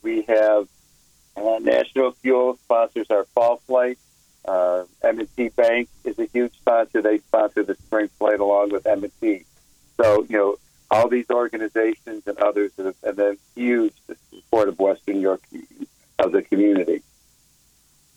we 0.04 0.22
have 0.22 0.68
uh, 1.36 1.58
National 1.60 2.12
Fuel 2.12 2.58
sponsors 2.62 3.06
our 3.10 3.24
fall 3.34 3.56
flight. 3.56 3.98
Uh, 4.44 4.84
M&T 5.02 5.48
Bank 5.50 5.88
is 6.04 6.18
a 6.18 6.26
huge 6.26 6.52
sponsor. 6.54 7.00
They 7.00 7.18
sponsor 7.18 7.62
the 7.62 7.74
spring 7.74 8.08
flight 8.18 8.40
along 8.40 8.70
with 8.70 8.86
M&T. 8.86 9.44
So, 9.96 10.26
you 10.28 10.36
know, 10.36 10.56
all 10.90 11.08
these 11.08 11.30
organizations 11.30 12.26
and 12.26 12.38
others 12.38 12.72
have, 13.02 13.16
been 13.16 13.38
huge 13.54 13.94
support 14.30 14.68
of 14.68 14.78
Western 14.78 15.16
New 15.16 15.22
York, 15.22 15.42
of 16.18 16.32
the 16.32 16.42
community. 16.42 17.02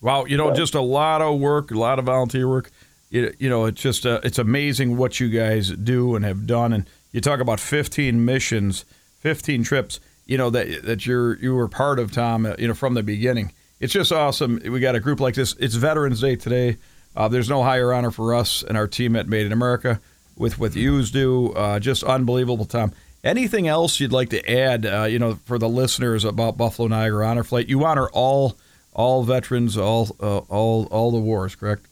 Wow, 0.02 0.26
you 0.26 0.38
know, 0.38 0.54
just 0.54 0.76
a 0.76 0.82
lot 0.82 1.22
of 1.22 1.40
work, 1.40 1.72
a 1.72 1.78
lot 1.78 1.98
of 1.98 2.06
volunteer 2.06 2.48
work. 2.48 2.70
You, 3.10 3.34
you 3.40 3.50
know, 3.50 3.66
it's 3.66 3.82
just 3.82 4.06
uh, 4.06 4.20
it's 4.24 4.38
amazing 4.38 4.98
what 4.98 5.20
you 5.20 5.30
guys 5.30 5.72
do 5.72 6.16
and 6.16 6.24
have 6.24 6.46
done. 6.46 6.74
And 6.74 6.88
you 7.12 7.22
talk 7.22 7.40
about 7.40 7.60
15 7.60 8.24
missions, 8.24 8.86
15 9.20 9.64
trips. 9.64 10.00
You 10.26 10.38
know 10.38 10.50
that 10.50 10.84
that 10.84 11.06
you're 11.06 11.40
you 11.40 11.56
were 11.56 11.68
part 11.68 12.00
of, 12.00 12.12
Tom. 12.12 12.46
uh, 12.46 12.56
You 12.60 12.68
know 12.68 12.74
from 12.74 12.94
the 12.94 13.04
beginning. 13.04 13.54
It's 13.80 13.94
just 13.94 14.12
awesome. 14.12 14.60
We 14.64 14.80
got 14.80 14.96
a 14.96 15.00
group 15.00 15.20
like 15.20 15.36
this. 15.36 15.56
It's 15.60 15.76
Veterans 15.76 16.22
Day 16.22 16.36
today. 16.36 16.78
Uh, 17.16 17.28
there's 17.28 17.50
no 17.50 17.64
higher 17.64 17.94
honor 17.94 18.12
for 18.12 18.34
us 18.34 18.64
and 18.64 18.78
our 18.78 18.88
team 18.88 19.16
at 19.16 19.28
Made 19.28 19.46
in 19.46 19.52
America 19.52 20.00
with 20.36 20.58
what 20.60 20.76
yous 20.76 21.12
do. 21.12 21.52
Uh, 21.54 21.80
just 21.80 22.04
unbelievable, 22.04 22.66
Tom. 22.66 22.92
Anything 23.24 23.68
else 23.68 24.00
you'd 24.00 24.12
like 24.12 24.30
to 24.30 24.50
add? 24.50 24.86
Uh, 24.86 25.04
you 25.04 25.20
know, 25.20 25.36
for 25.46 25.60
the 25.60 25.70
listeners 25.70 26.24
about 26.24 26.58
Buffalo 26.58 26.88
Niagara 26.88 27.28
Honor 27.28 27.44
Flight, 27.44 27.68
you 27.68 27.84
honor 27.86 28.08
all 28.10 28.58
all 28.94 29.24
veterans, 29.24 29.78
all 29.78 30.16
uh, 30.20 30.38
all 30.38 30.86
all 30.86 31.12
the 31.12 31.20
wars, 31.20 31.56
correct? 31.56 31.86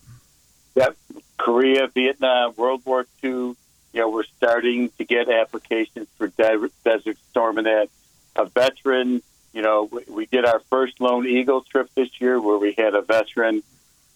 Yep. 0.76 0.98
Korea, 1.38 1.88
Vietnam, 1.88 2.54
World 2.58 2.82
War 2.86 3.06
II. 3.24 3.30
You 3.30 3.56
know, 3.94 4.10
we're 4.10 4.24
starting 4.24 4.90
to 4.98 5.06
get 5.06 5.30
applications 5.30 6.08
for 6.18 6.28
Desert 6.28 7.18
Storm 7.30 7.58
and 7.58 7.68
that. 7.68 7.90
A 8.36 8.46
veteran, 8.46 9.22
you 9.56 9.62
know, 9.62 9.88
we, 9.90 10.04
we 10.10 10.26
did 10.26 10.46
our 10.46 10.60
first 10.70 11.00
Lone 11.00 11.26
Eagle 11.26 11.62
trip 11.62 11.90
this 11.96 12.10
year 12.20 12.40
where 12.40 12.58
we 12.58 12.74
had 12.78 12.94
a 12.94 13.02
veteran 13.02 13.64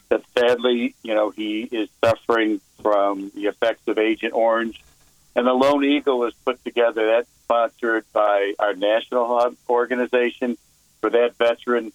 that 0.09 0.21
sadly, 0.37 0.95
you 1.01 1.15
know, 1.15 1.29
he 1.29 1.61
is 1.61 1.87
suffering 2.03 2.59
from 2.81 3.31
the 3.33 3.45
effects 3.45 3.87
of 3.87 3.97
Agent 3.97 4.33
Orange. 4.33 4.83
And 5.35 5.47
the 5.47 5.53
Lone 5.53 5.85
Eagle 5.85 6.19
was 6.19 6.33
put 6.43 6.61
together. 6.65 7.07
That's 7.07 7.29
sponsored 7.43 8.05
by 8.11 8.53
our 8.59 8.73
national 8.73 9.39
hub 9.39 9.55
organization 9.69 10.57
for 10.99 11.09
that 11.09 11.37
veteran. 11.37 11.93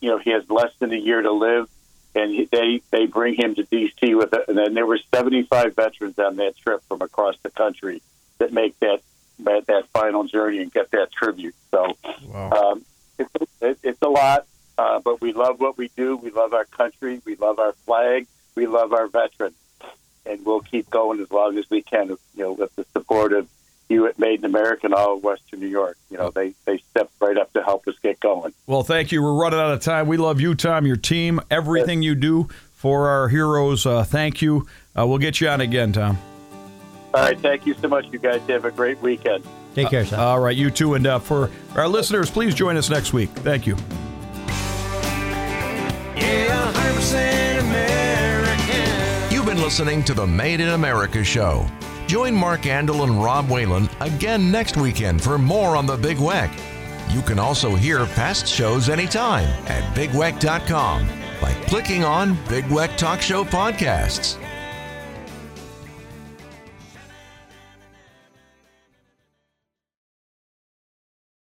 You 0.00 0.10
know, 0.10 0.18
he 0.18 0.30
has 0.30 0.50
less 0.50 0.72
than 0.80 0.92
a 0.92 0.96
year 0.96 1.22
to 1.22 1.32
live 1.32 1.68
and 2.14 2.48
they 2.50 2.80
they 2.90 3.06
bring 3.06 3.34
him 3.34 3.54
to 3.54 3.64
DC 3.64 4.16
with 4.16 4.32
it. 4.32 4.44
And 4.48 4.58
then 4.58 4.74
there 4.74 4.86
were 4.86 4.98
75 5.12 5.74
veterans 5.76 6.18
on 6.18 6.36
that 6.36 6.56
trip 6.56 6.82
from 6.88 7.02
across 7.02 7.36
the 7.42 7.50
country 7.50 8.02
that 8.38 8.52
make 8.52 8.78
that 8.80 9.00
that, 9.40 9.66
that 9.66 9.88
final 9.88 10.24
journey 10.24 10.60
and 10.60 10.72
get 10.72 10.90
that 10.92 11.12
tribute. 11.12 11.54
So 11.70 11.96
um, 12.34 12.84
it's 13.18 13.30
it, 13.60 13.78
it's 13.82 14.02
a 14.02 14.08
lot, 14.08 14.46
uh, 14.78 15.00
but 15.00 15.20
we 15.20 15.32
love 15.32 15.60
what 15.60 15.76
we 15.76 15.90
do. 15.96 16.16
We 16.16 16.30
love 16.30 16.54
our 16.54 16.64
country. 16.64 17.20
We 17.24 17.36
love 17.36 17.58
our 17.58 17.72
flag. 17.84 18.26
We 18.54 18.66
love 18.66 18.92
our 18.92 19.08
veterans, 19.08 19.56
and 20.24 20.44
we'll 20.44 20.60
keep 20.60 20.90
going 20.90 21.20
as 21.20 21.30
long 21.30 21.58
as 21.58 21.68
we 21.70 21.82
can. 21.82 22.08
You 22.08 22.18
know, 22.36 22.52
with 22.52 22.74
the 22.76 22.86
support 22.92 23.32
of 23.32 23.48
you 23.88 24.06
at 24.06 24.18
Made 24.18 24.40
in 24.40 24.44
America 24.44 24.86
and 24.86 24.94
all 24.94 25.16
of 25.16 25.24
Western 25.24 25.60
New 25.60 25.68
York. 25.68 25.96
You 26.10 26.18
know, 26.18 26.30
they 26.30 26.54
they 26.64 26.78
stepped 26.90 27.12
right 27.20 27.36
up 27.36 27.52
to 27.52 27.62
help 27.62 27.86
us 27.88 27.94
get 28.02 28.20
going. 28.20 28.52
Well, 28.66 28.82
thank 28.82 29.12
you. 29.12 29.22
We're 29.22 29.34
running 29.34 29.60
out 29.60 29.72
of 29.72 29.80
time. 29.80 30.06
We 30.06 30.16
love 30.16 30.40
you, 30.40 30.54
Tom, 30.54 30.86
your 30.86 30.96
team, 30.96 31.40
everything 31.50 32.02
you 32.02 32.14
do 32.14 32.48
for 32.74 33.08
our 33.08 33.28
heroes. 33.28 33.86
Uh, 33.86 34.04
thank 34.04 34.42
you. 34.42 34.66
Uh, 34.96 35.06
we'll 35.06 35.18
get 35.18 35.40
you 35.40 35.48
on 35.48 35.60
again, 35.60 35.92
Tom. 35.92 36.18
All 37.14 37.20
right, 37.20 37.38
thank 37.38 37.64
you 37.64 37.74
so 37.74 37.86
much. 37.86 38.06
You 38.10 38.18
guys 38.18 38.42
have 38.48 38.64
a 38.64 38.72
great 38.72 39.00
weekend. 39.00 39.46
Take 39.76 39.88
care, 39.88 40.04
son. 40.04 40.18
All 40.18 40.40
right, 40.40 40.56
you 40.56 40.68
too. 40.68 40.94
And 40.94 41.06
uh, 41.06 41.20
for 41.20 41.48
our 41.76 41.86
listeners, 41.86 42.28
please 42.28 42.54
join 42.54 42.76
us 42.76 42.90
next 42.90 43.12
week. 43.12 43.30
Thank 43.30 43.68
you. 43.68 43.76
Yeah, 46.16 46.72
100% 46.72 47.60
American. 47.60 49.32
You've 49.32 49.46
been 49.46 49.62
listening 49.62 50.02
to 50.04 50.14
the 50.14 50.26
Made 50.26 50.58
in 50.60 50.70
America 50.70 51.22
show. 51.22 51.64
Join 52.08 52.34
Mark 52.34 52.62
Andel 52.62 53.04
and 53.04 53.22
Rob 53.22 53.48
Whalen 53.48 53.88
again 54.00 54.50
next 54.50 54.76
weekend 54.76 55.22
for 55.22 55.38
more 55.38 55.76
on 55.76 55.86
the 55.86 55.96
Big 55.96 56.16
Weck. 56.16 56.50
You 57.14 57.22
can 57.22 57.38
also 57.38 57.76
hear 57.76 58.06
past 58.06 58.48
shows 58.48 58.88
anytime 58.88 59.46
at 59.68 59.84
bigweck.com 59.94 61.08
by 61.40 61.52
clicking 61.68 62.02
on 62.02 62.34
Big 62.48 62.64
Weck 62.64 62.96
Talk 62.96 63.20
Show 63.20 63.44
Podcasts. 63.44 64.43